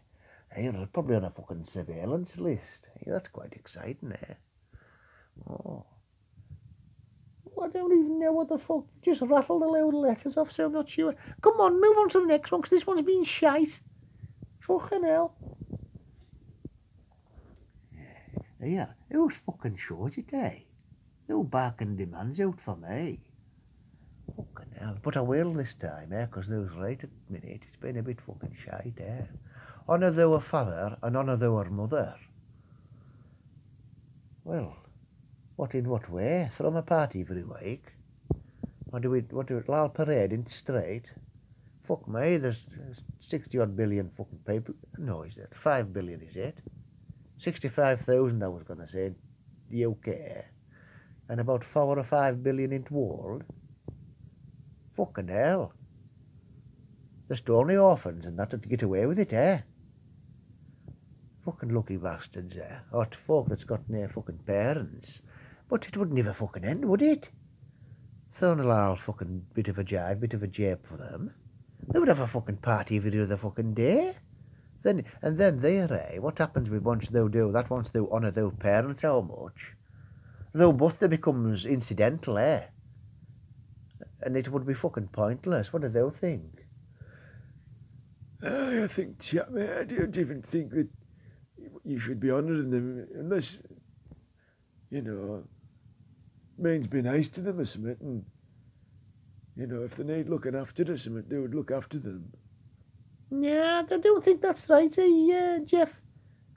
[0.53, 2.87] Hey, we're probably on a fucking surveillance list.
[2.95, 4.35] Hey, that's quite exciting, eh?
[5.49, 5.87] Oh.
[7.63, 8.85] I don't even know what the fuck.
[9.03, 11.15] Just rattled a load of letters off, so I'm not sure.
[11.41, 13.81] Come on, move on to the next one, 'cause this one's been shite.
[14.61, 15.35] Fucking hell.
[18.63, 20.68] Yeah, who's fucking shows it,
[21.29, 23.21] Who barking demands out for me?
[24.35, 24.97] Fucking hell.
[25.03, 26.27] But I will this time, eh?
[26.27, 27.63] 'Cause there was right at the minute.
[27.69, 29.27] It's been a bit fucking shite, eh?
[29.89, 32.15] Honour thou father and honour thou mother.
[34.45, 34.75] Well,
[35.57, 36.51] what in what way?
[36.57, 37.93] Throw a party every week?
[38.91, 41.05] What do we, what do we, Lal Parade in street?
[41.87, 42.65] Fuck me, there's
[43.21, 44.75] 60 odd billion fucking people.
[44.97, 45.53] No, is it?
[45.63, 46.59] 5 billion, is it?
[47.39, 49.13] 65,000 I was going to say
[49.71, 50.45] the UK
[51.29, 53.45] and about 4 or 5 billion in the world.
[54.97, 55.73] Fucking hell.
[57.29, 59.61] There's only orphans and that to get away with it, eh?
[61.45, 62.79] Fucking lucky bastards, eh?
[62.93, 65.09] Or folk that's got no fucking parents.
[65.69, 67.29] But it would never fucking end, would it?
[68.41, 71.35] Little fucking bit of a jive, bit of a jape for them.
[71.93, 74.17] They would have a fucking party every other fucking day.
[74.83, 76.19] Then and then there, eh?
[76.19, 77.69] What happens with once thou do that?
[77.69, 79.75] Once thou honour thou parents how much?
[80.53, 82.65] Though both they becomes incidental, eh?
[84.23, 85.73] And it would be fucking pointless.
[85.73, 86.65] What do they think?
[88.43, 90.89] Aye, I think, chap, mate, I don't even think that
[91.85, 93.57] you should be honouring them unless,
[94.91, 95.45] you know,
[96.57, 97.97] means be nice to them or something.
[98.01, 98.25] And,
[99.57, 102.33] you know, if they need looking after or something, they would look after them.
[103.31, 105.91] Yeah, I don't think that's right, eh, uh, Jeff?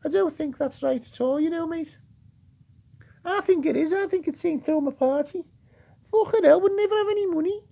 [0.06, 1.96] I don't think that's right at all, you know, mate.
[3.24, 3.94] I think it is.
[3.94, 5.46] I think it's saying throw a party.
[6.12, 7.64] Fucking hell, would never have any money.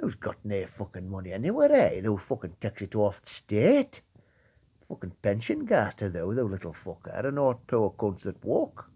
[0.00, 2.00] Who's got no fucking money anywhere, eh?
[2.00, 4.00] Thou fucking takes it off state.
[4.88, 8.90] Fucking pension gaster, though, thou little fucker, and all poor cunts that walk.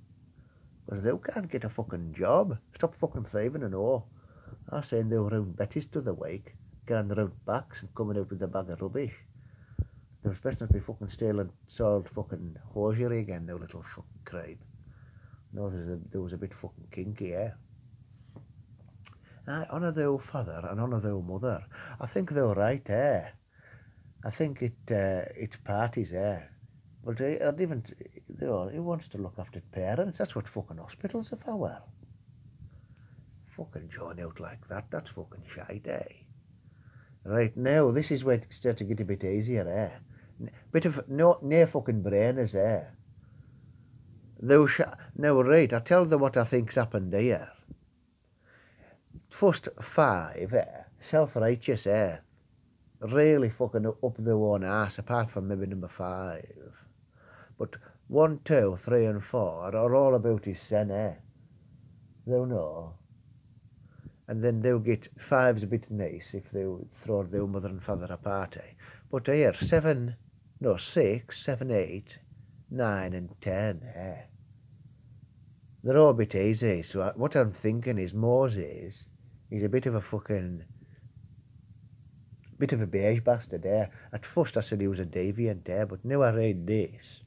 [0.87, 2.59] 'Cause thou can't get a fucking job.
[2.75, 4.07] Stop fucking thieving and all.
[4.71, 6.55] I send thou round Betty's to the week,
[6.87, 9.15] going round backs and coming out with a bag of rubbish.
[10.23, 14.59] Thou best not be fucking stealing soiled fucking hosiery again, thou little fucking cribe.
[15.53, 17.51] No, there was a bit fucking kinky, eh?
[19.49, 21.65] I honour thou father and honour thou mother.
[22.01, 23.29] I think thou right, eh?
[24.25, 26.41] I think it uh, it's parties, eh?
[27.05, 27.85] But I'd even
[28.41, 30.19] you know, who wants to look after parents?
[30.19, 31.57] That's what fucking hospitals are for.
[31.57, 31.89] Well,
[33.57, 36.13] Fucking join out like that, that's fucking shite, eh?
[37.25, 40.49] Right now, this is where it starts to get a bit easier, eh?
[40.73, 42.85] Bit of no, no fucking brainers, eh?
[44.41, 44.81] Thou sh-
[45.17, 47.49] now, right, I tell them what I think's happened here.
[49.31, 50.83] First five, eh?
[51.11, 52.17] Self-righteous, eh?
[53.01, 56.73] Really fucking up their own ass, apart from maybe number five.
[57.59, 57.77] But
[58.09, 61.15] one, two, three, and four are all about his sin, eh?
[62.27, 62.95] They'll know.
[64.29, 66.65] And then they'll get five's a bit nice if they
[67.05, 68.77] throw their mother and father a party.
[69.11, 70.17] But here, seven,
[70.61, 72.19] no, six, seven, eight,
[72.71, 74.23] nine, and ten, eh?
[75.83, 76.83] They're all a bit easy.
[76.83, 79.05] So I- what I'm thinking is Moses,
[79.51, 80.65] he's a bit of a fucking,
[82.59, 83.87] bit of a beige bastard, eh?
[84.13, 85.85] At first I said he was a deviant, eh?
[85.85, 87.23] But now I read this.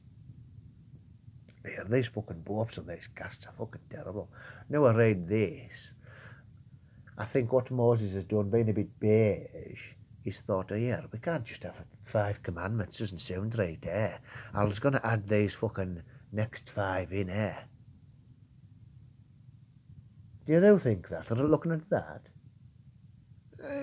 [1.64, 4.30] Yeah, these fucking bobs and these casts are fucking terrible.
[4.68, 5.92] Now I read this.
[7.18, 11.18] I think what Moses has done, being a bit beige, he's thought, oh yeah, we
[11.18, 11.74] can't just have
[12.12, 14.12] five commandments, doesn't sound right, eh?
[14.54, 16.02] I was going to add these fucking
[16.32, 17.54] next five in, eh?
[20.46, 21.30] Do you think that?
[21.30, 22.22] Are looking at that?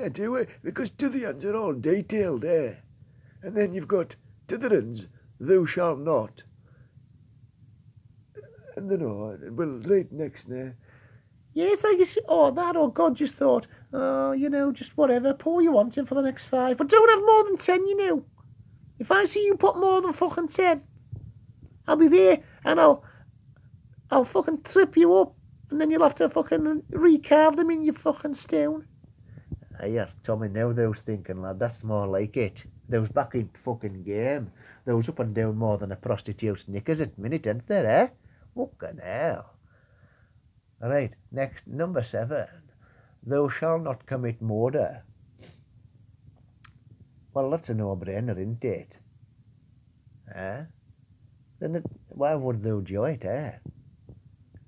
[0.04, 2.73] I do it, because to the ends are all detailed, eh?
[3.43, 4.15] And then you've got
[4.47, 5.06] to the ends,
[5.39, 6.43] thou shalt not.
[8.76, 10.47] And then, oh, well, right next.
[10.50, 10.71] Yeah,
[11.56, 15.54] it's like, it's, oh, that, or God just thought, oh, you know, just whatever, put
[15.54, 16.78] what you want in for the next five.
[16.78, 18.26] But don't have more than ten, you know.
[19.00, 20.84] If I see you put more than fucking ten,
[21.88, 23.04] I'll be there and I'll,
[24.10, 25.34] I'll fucking trip you up.
[25.69, 28.88] And then you'll have to fucking recarve them in your fucking stone.
[29.84, 32.63] Here, Tommy, now was thinking, lad, that's more like it.
[32.89, 34.52] Was back in fucking game.
[34.86, 38.08] Was up and down more than a prostitute's knickers at minute, ain't there, eh?
[38.56, 39.54] Fucking hell.
[40.80, 42.47] Right, next, number seven.
[43.28, 45.04] Thou shalt not commit murder.
[47.34, 48.94] Well, that's a no-brainer, isn't it?
[50.34, 50.62] Eh?
[51.60, 53.52] Then it, why would thou do it, eh?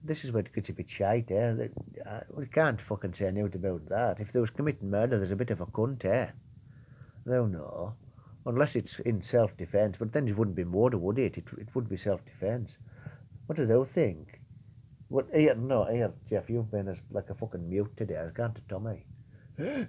[0.03, 1.53] This is where it gets a bit shite, eh?
[1.53, 1.71] That,
[2.05, 4.19] uh, we can't fucking say anything about that.
[4.19, 6.27] If they was committing murder, there's a bit of a cunt, eh?
[7.25, 7.93] Thou know.
[8.45, 11.37] Unless it's in self-defence, but then it wouldn't be murder, would it?
[11.37, 12.71] It, it would be self-defence.
[13.45, 14.38] What do thou think?
[15.09, 18.17] What, here, no, here, Jeff, you've been as, like a fucking mute today.
[18.17, 19.05] I was going to Tommy.
[19.57, 19.85] Eh?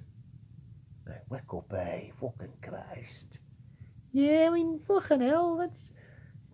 [1.06, 2.10] Hey, wake up, eh?
[2.18, 3.38] Fucking Christ.
[4.12, 5.90] Yeah, I mean, fucking hell, that's,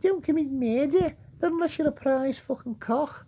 [0.02, 3.24] don't commit murder, not unless you're a prize fucking cock.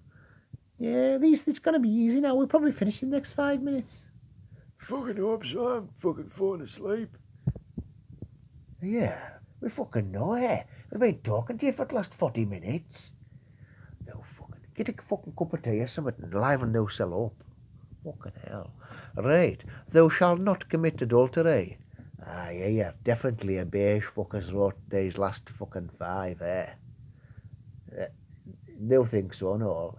[0.79, 3.95] Yeah, these, it's gonna be easy now, we'll probably finish in the next five minutes.
[4.89, 5.69] Fucking hope so.
[5.69, 7.17] I'm fucking falling asleep.
[8.83, 9.19] Yeah,
[9.61, 10.65] we fucking know, eh?
[10.91, 13.11] We've been talking to you for the last 40 minutes.
[14.79, 17.45] Get a fucking cup of tea or something and liven thou cell up.
[18.05, 18.71] Fucking hell.
[19.17, 19.61] Right,
[19.91, 21.79] thou shalt not commit adultery.
[22.25, 26.67] Ah, yeah, yeah, definitely a beige fuckers wrote these last fucking five, eh?
[28.01, 28.05] Uh,
[28.81, 29.99] they'll think so, no.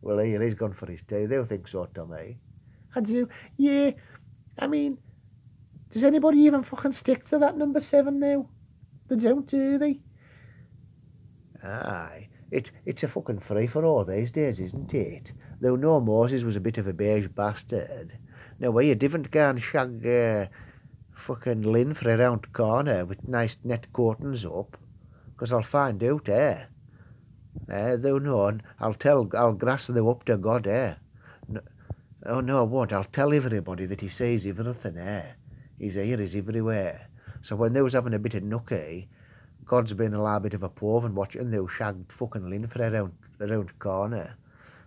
[0.00, 1.26] Well, here, he's gone for his tea.
[1.26, 2.38] They'll think so, Tommy.
[2.96, 3.90] I do, yeah,
[4.58, 4.96] I mean,
[5.90, 8.48] does anybody even fucking stick to that number seven now?
[9.08, 10.00] They don't, do they?
[11.62, 15.32] Aye, it, it's a fucking free for all these days, isn't it?
[15.60, 18.12] Though no Moses was a bit of a beige bastard.
[18.60, 20.46] Now, why you didn't go and shag uh,
[21.26, 24.76] fucking Lynn for a round corner with nice net curtains up?
[25.36, 26.62] 'Cause I'll find out, eh?
[27.68, 30.94] Eh, though no, I'll tell, I'll grass thou up to God, eh?
[31.48, 31.60] No,
[32.26, 32.92] oh, no, I won't.
[32.92, 35.32] I'll tell everybody that he says everything, eh?
[35.78, 37.08] He's here, he's everywhere.
[37.42, 39.08] So when they was having a bit of nookie,
[39.66, 42.84] God's been a little bit of a pove and watching they shagged fucking Lynn for
[42.84, 44.36] a round, a round corner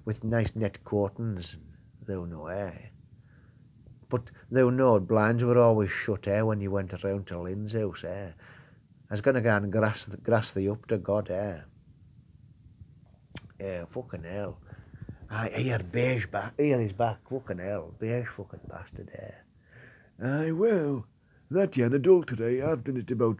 [0.05, 1.55] with nice net curtains,
[2.05, 2.91] though no air.
[4.09, 8.03] But thou know, blinds were always shut, eh, when you went around to Lynn's house,
[8.03, 8.29] eh?
[9.09, 11.57] I was gonna go and grass, grass thee up to God, eh?
[13.59, 14.59] Yeah, fucking hell.
[15.29, 20.25] Aye, here, beige back, here he's back, fucking hell, beige fucking bastard, eh?
[20.25, 21.05] Aye, well,
[21.51, 23.39] that yan adultery, I've done it about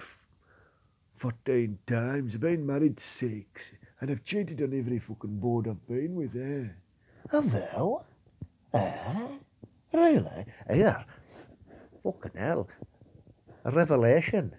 [1.17, 2.33] f- fourteen times.
[2.33, 3.61] I've been married six,
[3.99, 6.69] and I've cheated on every fucking board I've been with, eh?
[7.31, 8.03] Have thou?
[8.73, 9.27] Eh?
[9.93, 10.45] Really?
[10.71, 11.05] Here.
[12.03, 12.67] Fucking hell.
[13.65, 14.53] A revelation.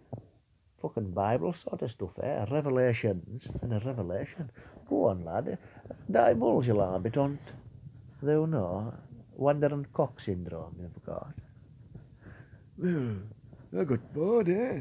[0.83, 2.44] Fucking Bible sort of stuff, eh?
[2.51, 4.51] Revelations and a revelation.
[4.88, 5.59] Go on, lad.
[6.11, 7.38] Divulge a little bit on
[8.23, 8.94] Thou know.
[9.37, 11.33] Wandering cock syndrome you've got.
[12.77, 13.16] Well,
[13.79, 14.81] I got bored, eh?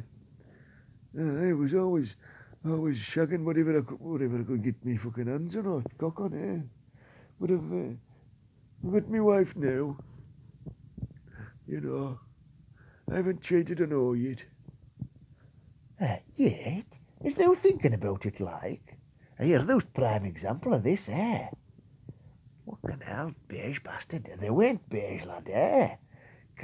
[1.20, 2.16] I was always,
[2.64, 6.20] always shagging whatever I could, whatever I could get me fucking hands on or cock
[6.20, 6.62] on, eh?
[7.40, 7.94] But I've, uh,
[8.86, 9.98] I've got me wife now.
[11.68, 12.20] You know,
[13.12, 14.44] I haven't cheated on her yet.
[16.00, 16.86] Eh, yet?
[17.24, 18.96] Is thou thinking about it like?
[19.40, 21.48] Here, thou's prime example of this, eh?
[22.66, 24.30] Fucking hell, beige bastard.
[24.40, 25.96] They weren't beige, lad, eh?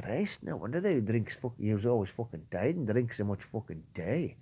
[0.01, 3.39] Christ, no wonder they drinks fuck he was always fucking tired and drinks so much
[3.51, 4.35] fucking day.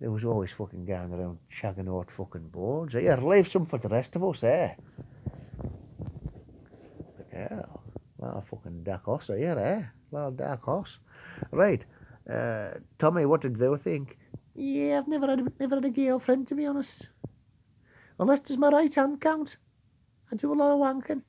[0.00, 2.92] They was always fucking going around chugging out fucking boards.
[2.92, 4.74] Here, leave some for the rest of us, eh?
[7.32, 7.82] Hell,
[8.18, 9.84] lot of fucking dark horse here, eh?
[10.16, 10.90] Lot of dark horse.
[11.50, 11.84] Right,
[12.32, 14.16] uh, Tommy, what did they think?
[14.54, 17.08] Yeah, I've never had, a- never had a girlfriend, to be honest.
[18.18, 19.56] Unless does my right hand count.
[20.32, 21.22] I do a lot of wanking.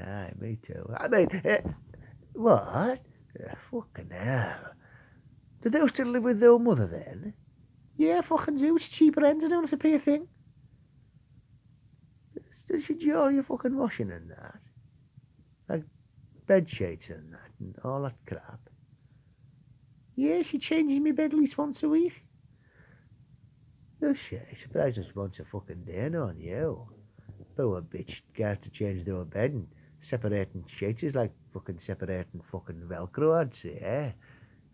[0.00, 0.88] Aye, me too.
[0.96, 1.58] I mean, uh,
[2.34, 3.00] what?
[3.38, 4.74] Uh, fucking hell.
[5.62, 7.34] Did they still live with their mother then?
[7.96, 8.76] Yeah, fucking do.
[8.76, 9.42] It's cheaper end.
[9.44, 10.28] I don't have to pay a thing.
[12.68, 14.58] Does she do all your fucking washing and that?
[15.68, 15.84] Like
[16.46, 18.60] bed sheets and that and all that crap?
[20.16, 22.12] Yeah, she changes me bed at least once a week.
[24.02, 26.88] Oh shit, surprised it's once a fucking day on you.
[27.56, 29.68] Poor bitch guys to change their bed and
[30.08, 34.12] separating sheets is like fucking separating fucking velcro I'd say, eh?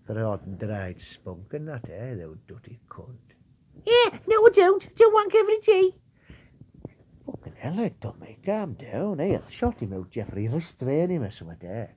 [0.06, 2.14] For all dried spunk and that, eh?
[2.14, 3.34] Thou dirty cunt.
[3.86, 4.96] Yeah, no, I don't.
[4.96, 5.94] Don't wank every day.
[7.26, 9.18] Fuck hell, Tommy, calm down.
[9.18, 10.48] Hey, shot him out, Jeffrey.
[10.48, 11.94] Restrain him or something there.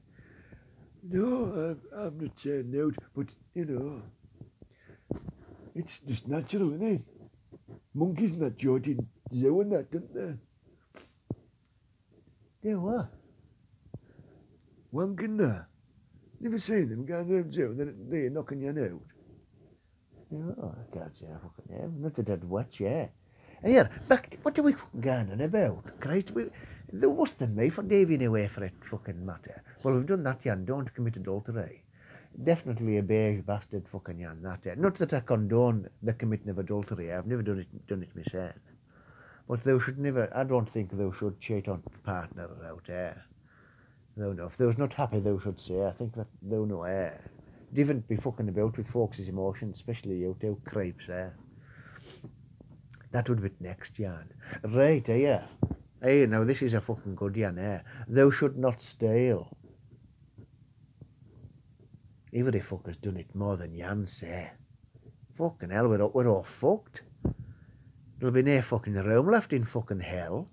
[1.04, 4.02] No, I'm, I'm not saying out, but, you know,
[5.76, 7.02] it's just natural, isn't it?
[7.94, 8.98] Monkeys not Georgie
[9.36, 10.34] zoo and that, don't they?
[12.70, 13.10] Do what?
[14.94, 15.68] Wanking there.
[16.40, 19.02] Never seen them going to the zoo and then they're knocking you out.
[20.62, 21.94] Oh, I can't say I fucking have.
[21.94, 23.08] Not that I'd watch, yeah.
[23.64, 26.00] Here, back, what are we fucking going on about?
[26.00, 26.46] Christ, we,
[26.92, 29.64] they're worse than me for giving away for it fucking matter.
[29.84, 30.66] Well, we've done that, Jan.
[30.66, 31.84] Don't commit adultery.
[32.44, 34.66] Definitely a beige bastard fucking Jan, that.
[34.66, 34.76] eh.
[34.78, 37.14] Not that I condone the committing of adultery.
[37.14, 38.56] I've never done it, done it myself.
[39.48, 43.24] But thou should never, I don't think thou should cheat on partner out there.
[44.16, 45.86] Thou no, if thou's not happy, thou should say.
[45.86, 47.12] I think that thou know, eh.
[47.74, 51.30] Different be fucking about with folks' emotions, especially you two creeps, eh.
[53.12, 54.30] That would be next, Jan.
[54.64, 55.46] Right, eh, yeah.
[56.02, 57.80] Hey, now this is a fucking good Jan, eh.
[58.08, 59.58] Thou should not steal.
[62.36, 64.52] Every fucker's done it more than Jan say.
[65.38, 67.02] Fucking hell, we're, all- we're all fucked.
[68.20, 70.48] There'll be no fucking room left in fucking hell.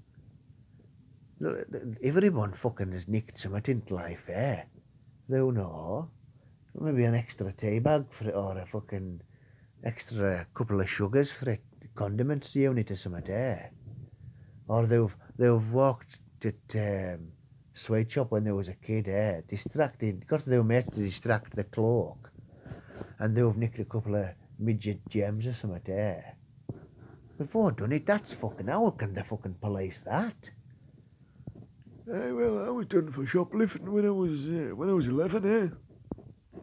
[2.03, 4.63] Everyone fucking has nicked something in life, eh?
[5.27, 6.11] Thou know.
[6.79, 9.23] Maybe an extra tea bag for it, or a fucking
[9.83, 11.63] extra couple of sugars for it,
[11.97, 13.69] condiments unit or something, eh?
[14.69, 17.29] Or they've, they've walked to um,
[17.75, 19.41] sweet shop when they was a kid, eh?
[19.49, 22.31] Distracted, got their mate to distract the cloak.
[23.19, 24.27] And they've nicked a couple of
[24.59, 26.21] midget gems or something, eh?
[27.39, 30.35] Before done it, that's fucking, how can the fucking police that?
[32.13, 35.47] Eh, well, I was done for shoplifting when I was, uh, when I was 11,
[35.47, 36.61] eh?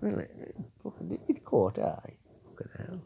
[0.00, 2.16] Well, it, it fucking it, it caught eye.
[2.46, 3.00] Fucking hell.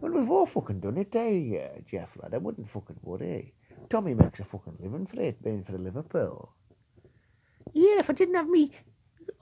[0.00, 2.34] Well, we've all fucking done it, eh, uh, Jeff, lad?
[2.34, 3.54] I wouldn't fucking worry.
[3.88, 6.50] Tommy makes a fucking living for it, being for Liverpool.
[7.72, 8.72] Yeah, if I didn't have me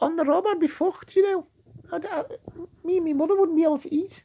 [0.01, 1.47] on the road, I'd be fucked, you know.
[1.93, 2.25] I'd, I,
[2.85, 4.23] me and my mother wouldn't be able to eat.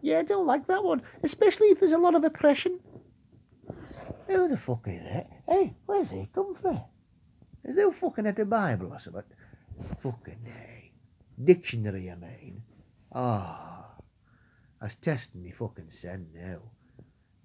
[0.00, 2.80] Yeah, I don't like that one, especially if there's a lot of oppression.
[4.26, 5.30] Who the fuck is that?
[5.48, 6.80] Hey, where's he come from?
[7.64, 9.22] Is they fucking at the Bible or something?
[10.02, 10.92] Fucking hey.
[11.42, 12.62] Dictionary, I mean.
[13.12, 13.86] Ah.
[14.80, 16.58] I was testing me fucking sen now.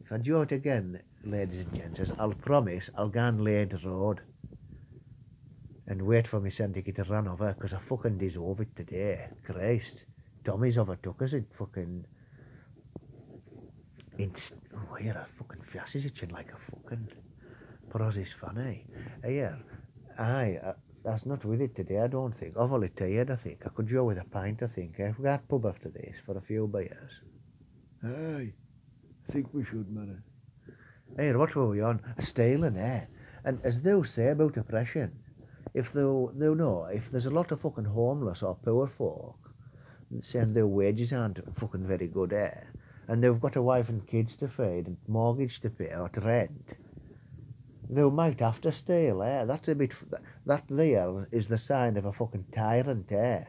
[0.04, 3.78] If I do it again, ladies and gents, I'll promise I'll go and lay the
[3.78, 4.22] road.
[5.88, 9.28] And wait for me son to get run over, 'cause I fucking deserve it today.
[9.46, 10.04] Christ.
[10.44, 12.06] Tommy's overtook us in fucking...
[14.18, 14.34] In...
[14.76, 15.62] Oh, here, a fucking
[15.94, 17.08] is itching like a fucking...
[17.90, 18.86] Pros is funny.
[19.24, 19.58] Here,
[20.18, 22.56] aye, uh, that's not with it today, I don't think.
[22.56, 23.64] Overly tired, I think.
[23.66, 25.00] I could go with a pint, I think.
[25.00, 25.12] Eh?
[25.18, 27.12] We got pub after this for a few beers.
[28.04, 28.54] Aye.
[29.28, 30.24] I think we should, man.
[31.18, 32.02] Here, what were we on?
[32.18, 33.06] A Stealing, eh?
[33.44, 35.12] And as thou say about oppression,
[35.74, 39.38] if thou, thou know, if there's a lot of fucking homeless or poor folk,
[40.22, 42.54] saying their wages aren't fucking very good, eh?
[43.12, 46.22] And they've got a wife and kids to feed and mortgage to pay or to
[46.22, 46.78] rent,
[47.90, 49.44] they might have to steal, eh?
[49.44, 49.92] That's a bit,
[50.46, 53.44] that there is the sign of a fucking tyrant, eh?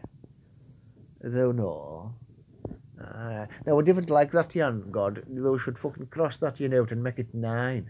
[1.20, 2.12] Thou know.
[3.00, 6.90] Uh, now, a different like that, Jan, God, thou should fucking cross that Jan out
[6.90, 7.88] and make it nine.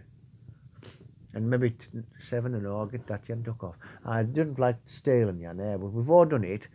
[1.32, 1.86] And maybe t-
[2.28, 3.76] seven and all, get that Jan took off.
[4.04, 5.78] I didn't like stealing, Jan, eh?
[5.78, 6.66] But we've all done it.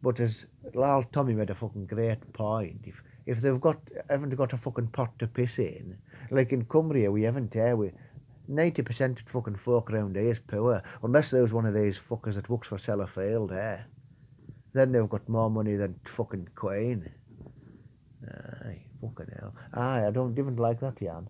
[0.00, 0.44] But as
[0.74, 2.94] Lal Tommy made a fucking great point, if
[3.26, 3.78] if they've got
[4.10, 5.96] haven't got a fucking pot to piss in,
[6.30, 7.72] like in Cumbria we haven't, eh?
[7.72, 7.92] We
[8.48, 12.34] ninety percent of fucking folk around here is poor, unless there's one of these fuckers
[12.34, 13.82] that works for Sellafield, eh?
[14.74, 17.10] Then they've got more money than fucking Queen.
[18.26, 19.54] Aye, fucking hell.
[19.74, 21.28] Aye, I don't even like that, Jan.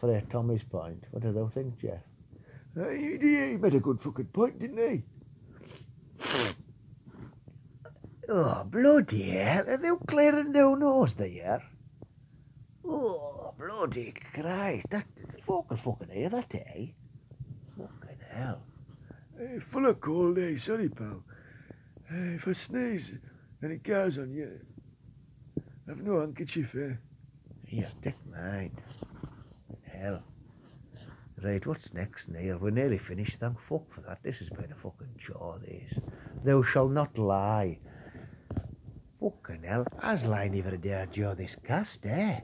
[0.00, 2.00] For uh, Tommy's point, what do they think, Jeff?
[2.76, 5.04] Aye, he, he made a good fucking point, didn't
[6.20, 6.52] he?
[8.34, 11.62] Oh, bloody hell, are they clearing their nose there?
[12.82, 15.06] Oh, bloody Christ, that
[15.46, 16.86] folk will fucking hear that, eh?
[17.76, 18.62] Fucking hell.
[19.38, 20.58] Hey, full of cold, eh?
[20.58, 21.22] Sorry, pal.
[22.08, 23.12] Hey, if I sneeze
[23.60, 24.60] and it goes on you,
[25.86, 26.94] I've no handkerchief, eh?
[27.66, 28.72] Here, take mine.
[29.92, 30.22] Hell.
[31.42, 32.56] Right, what's next, Neil?
[32.56, 34.22] We're nearly finished, thank fuck for that.
[34.22, 36.02] This has been a fucking chore, this.
[36.42, 37.78] Thou shall not lie.
[39.22, 42.40] Fucking hell, I was lying every day during this cast, eh?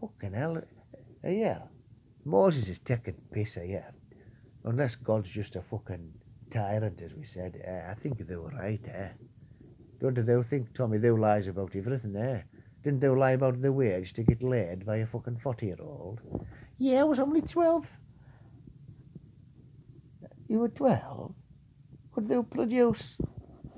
[0.00, 0.56] Fucking hell.
[0.56, 1.58] Uh, yeah.
[2.24, 3.90] Moses is taking piss, yeah.
[4.64, 6.10] Unless God's just a fucking
[6.52, 7.62] tyrant, as we said.
[7.64, 7.82] Eh?
[7.88, 9.10] I think they were right, eh?
[10.00, 12.40] Don't thou think, Tommy, thou lies about everything, eh?
[12.82, 16.20] Didn't they lie about the wage to get laid by a fucking 40 year old?
[16.78, 17.86] Yeah, I was only 12.
[20.48, 21.32] You were 12?
[22.12, 23.02] Could they produce,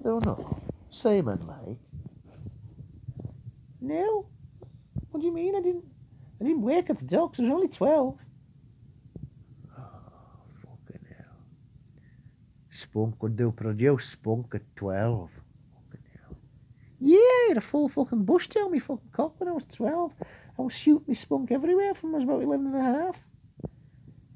[0.03, 0.66] they don't know,
[1.05, 1.79] like?
[3.81, 4.27] No.
[5.11, 5.55] What do you mean?
[5.55, 5.85] I didn't.
[6.41, 7.39] I didn't work at the docks.
[7.39, 8.19] I was only 12.
[9.79, 9.83] Oh,
[10.63, 11.37] Fucking hell.
[12.71, 15.31] Spunk, could they produce spunk at 12?
[15.31, 16.37] Fucking hell.
[17.01, 20.13] Yeah, I had a full fucking bush down me fucking cock when I was 12.
[20.59, 23.17] I was shooting me spunk everywhere from I was about 11 and a half.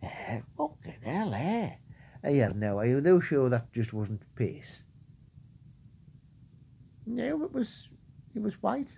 [0.02, 1.72] Eh, fucking hell, eh?
[2.54, 4.82] Now, are you though sure that just wasn't piss?
[7.10, 7.88] No, it was.
[8.36, 8.96] It was white.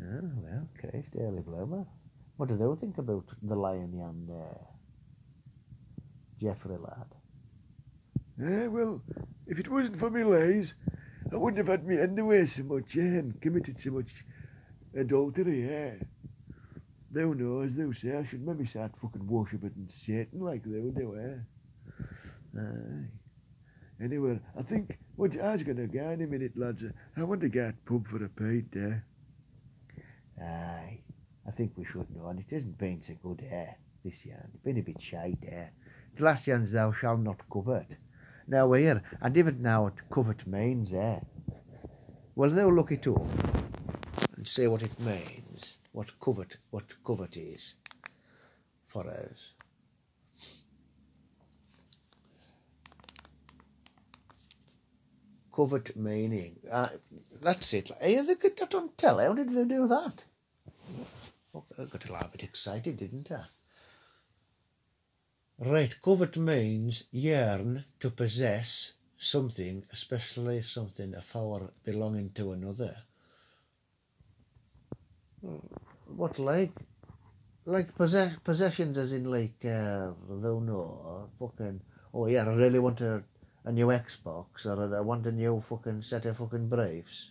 [0.00, 1.84] Oh, well, Christ, early bloomer.
[2.36, 4.58] What do they think about the lion and uh,
[6.40, 7.06] Jeffrey lad?
[8.40, 9.02] Eh, well,
[9.48, 10.74] if it wasn't for me lies,
[11.32, 14.10] I wouldn't have had me underwear so much, eh, and committed so much
[14.96, 15.94] adultery, eh.
[17.10, 22.58] Thou knows, thou say, I should maybe start fucking worshipping Satan like thou do, eh.
[22.58, 23.21] Aye.
[24.00, 26.82] Anyway, I think what I was gonna go in a minute, lads.
[27.16, 30.42] I want to go to pub for a pint, eh.
[30.42, 31.00] Aye,
[31.46, 34.44] I think we should know, and it hasn't been so good air this year.
[34.52, 35.72] It's been a bit shite air.
[36.16, 37.86] The last year's thou shalt not covet.
[38.48, 41.20] Now we're here, and even now what covet means eh?
[42.34, 43.22] Well, they'll look it up
[44.36, 47.74] and say what it means, what covet, what covet is
[48.86, 49.54] for us.
[55.52, 56.58] Covet meaning.
[56.70, 56.88] Uh,
[57.42, 57.90] that's it.
[58.00, 59.24] Hey, they get that on telly.
[59.24, 60.24] How did they do that?
[61.54, 63.44] I got a little bit excited, didn't I?
[65.58, 72.94] Right, covet means yearn to possess something, especially something of our belonging to another.
[76.06, 76.72] What like?
[77.64, 80.10] Like possess possessions as in like uh
[80.42, 81.80] don't know fucking
[82.12, 83.22] oh yeah, I really want a
[83.64, 87.30] a new Xbox or I want a new fucking set of fucking briefs.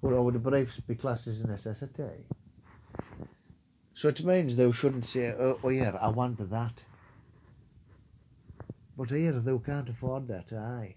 [0.00, 2.26] Well, would the briefs be classed as a necessity?
[3.94, 6.74] So it means thou shouldn't say, oh, oh yeah, I want that.
[8.96, 10.96] But here thou can't afford that, aye.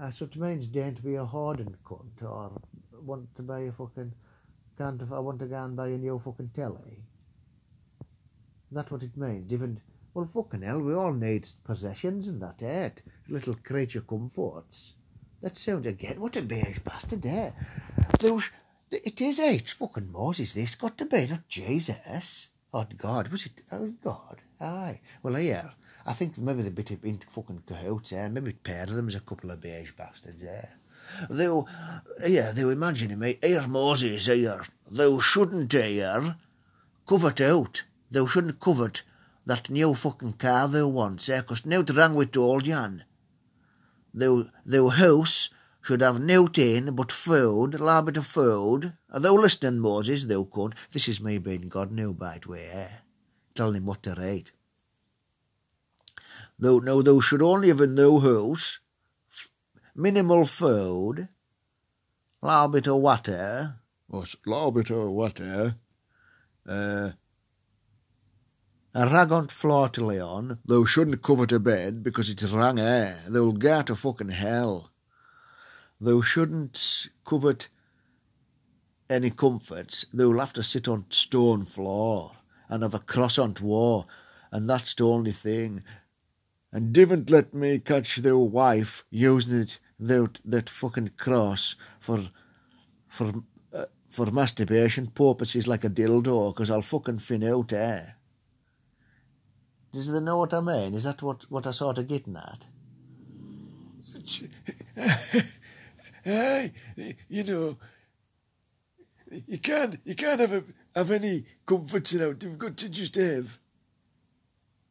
[0.00, 2.50] Uh, so it means don't be a hoarding cunt or
[3.04, 4.12] want to buy a fucking
[4.78, 7.04] can't I want to go and buy a new fucking telly.
[8.70, 9.52] That's what it means.
[9.52, 9.80] Even
[10.14, 12.90] well fucking hell, we all need possessions and that, eh?
[13.28, 14.92] Little creature comforts.
[15.42, 17.54] That sounds again what a beige bastard there.
[18.20, 18.50] Those
[18.90, 22.50] it is eh, it's fucking Moses this got to be, not Jesus.
[22.74, 24.40] Oh God, was it oh God?
[24.60, 25.00] Aye.
[25.22, 25.72] Well here,
[26.06, 28.28] I think maybe they're a bit into fucking cahoots, eh?
[28.28, 30.66] Maybe pair of them's a couple of beige bastards, eh?
[31.28, 31.66] Thou,
[32.26, 36.36] yeah, thou imagining me, here Moses, here, thou shouldn't here
[37.06, 37.82] covet out.
[38.10, 39.02] Thou shouldn't covet
[39.44, 41.42] that new fucking car thou wants, eh?
[41.42, 43.04] 'Cause now to wrong with old Jan.
[44.14, 48.96] Thou, thou house should have nought in but food, a little bit of food.
[49.10, 50.74] Are thou listening, Moses, thou cunt?
[50.92, 52.98] This is me being God now, by the way, eh?
[53.54, 54.52] Telling him what to rate.
[56.58, 58.78] Though, no, thou should only have in thou house
[59.94, 61.28] minimal food,
[62.40, 63.80] a little bit of water,
[64.10, 64.16] a
[64.46, 65.76] little bit of water.
[66.66, 67.10] uh,
[68.94, 70.58] rag floor to lay on.
[70.64, 73.22] Thou shouldn't covet a bed because it's wrong, air.
[73.30, 74.90] Thou'll go to fucking hell.
[76.00, 77.68] Thou shouldn't covet
[79.08, 80.06] any comforts.
[80.14, 82.32] Thou'll have to sit on stone floor
[82.68, 84.08] and have a cross on wall,
[84.50, 85.84] and that's the only thing.
[86.72, 92.30] And divn't let me catch thou wife using it that that fucking cross for
[93.08, 93.32] for
[93.74, 98.06] uh, for masturbation purposes like a dildo, 'cause I'll fucking fin out eh?
[99.92, 100.94] Does they know what I mean?
[100.94, 102.66] Is that what, what I sort of getting at?
[106.26, 106.72] Aye,
[107.28, 107.76] you know,
[109.46, 110.64] you can't you can't have a,
[110.94, 112.34] have any comforts now.
[112.40, 113.58] You've got to just have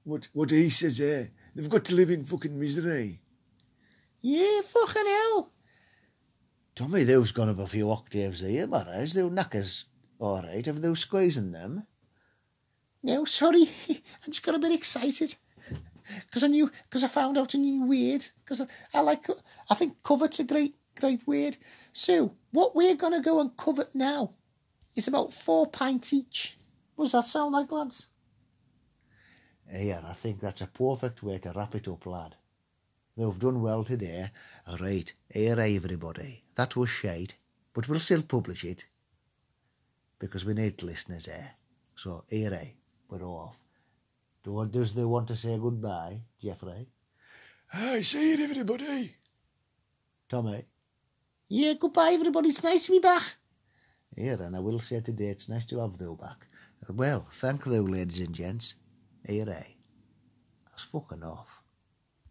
[0.04, 1.00] what what he says.
[1.00, 3.22] Eh, they've got to live in fucking misery.
[4.22, 5.52] Yeah, fucking hell.
[6.76, 9.14] Tommy, thou's gone up a few octaves here, Barras.
[9.14, 9.86] Thou knackers,
[10.20, 10.66] all right.
[10.66, 11.86] Have thou squeezing them?
[13.04, 13.70] No, sorry.
[13.90, 15.36] I just got a bit excited.
[16.26, 18.26] Because I knew, because I found out a new word.
[18.44, 19.28] Because I, I like,
[19.70, 21.58] I think covet's a great, great word.
[21.94, 24.34] So, what we're going to go and covet now
[24.96, 26.58] is about four pints each.
[26.98, 28.08] Does that sound like, lads?
[29.72, 32.36] Yeah, I think that's a perfect way to wrap it up, lad.
[33.16, 34.30] They've done well today.
[34.68, 36.44] All right, here, everybody.
[36.56, 37.36] That was shite.
[37.74, 38.86] But we'll still publish it
[40.20, 41.52] because we need listeners here.
[41.96, 42.68] So, here, eh,
[43.12, 43.58] we're off.
[44.44, 46.88] Do, does they want to say goodbye, Geoffrey?
[47.74, 49.16] Aye, see you, everybody.
[50.30, 50.66] Tommy?
[51.50, 52.50] Yeah, goodbye, everybody.
[52.50, 53.36] It's nice to be back.
[54.16, 56.48] Here, and I will say today it's nice to have thou back.
[56.90, 58.76] Well, thank thou, ladies and gents.
[59.26, 59.74] Here, eh?
[60.66, 61.61] That's fucking off.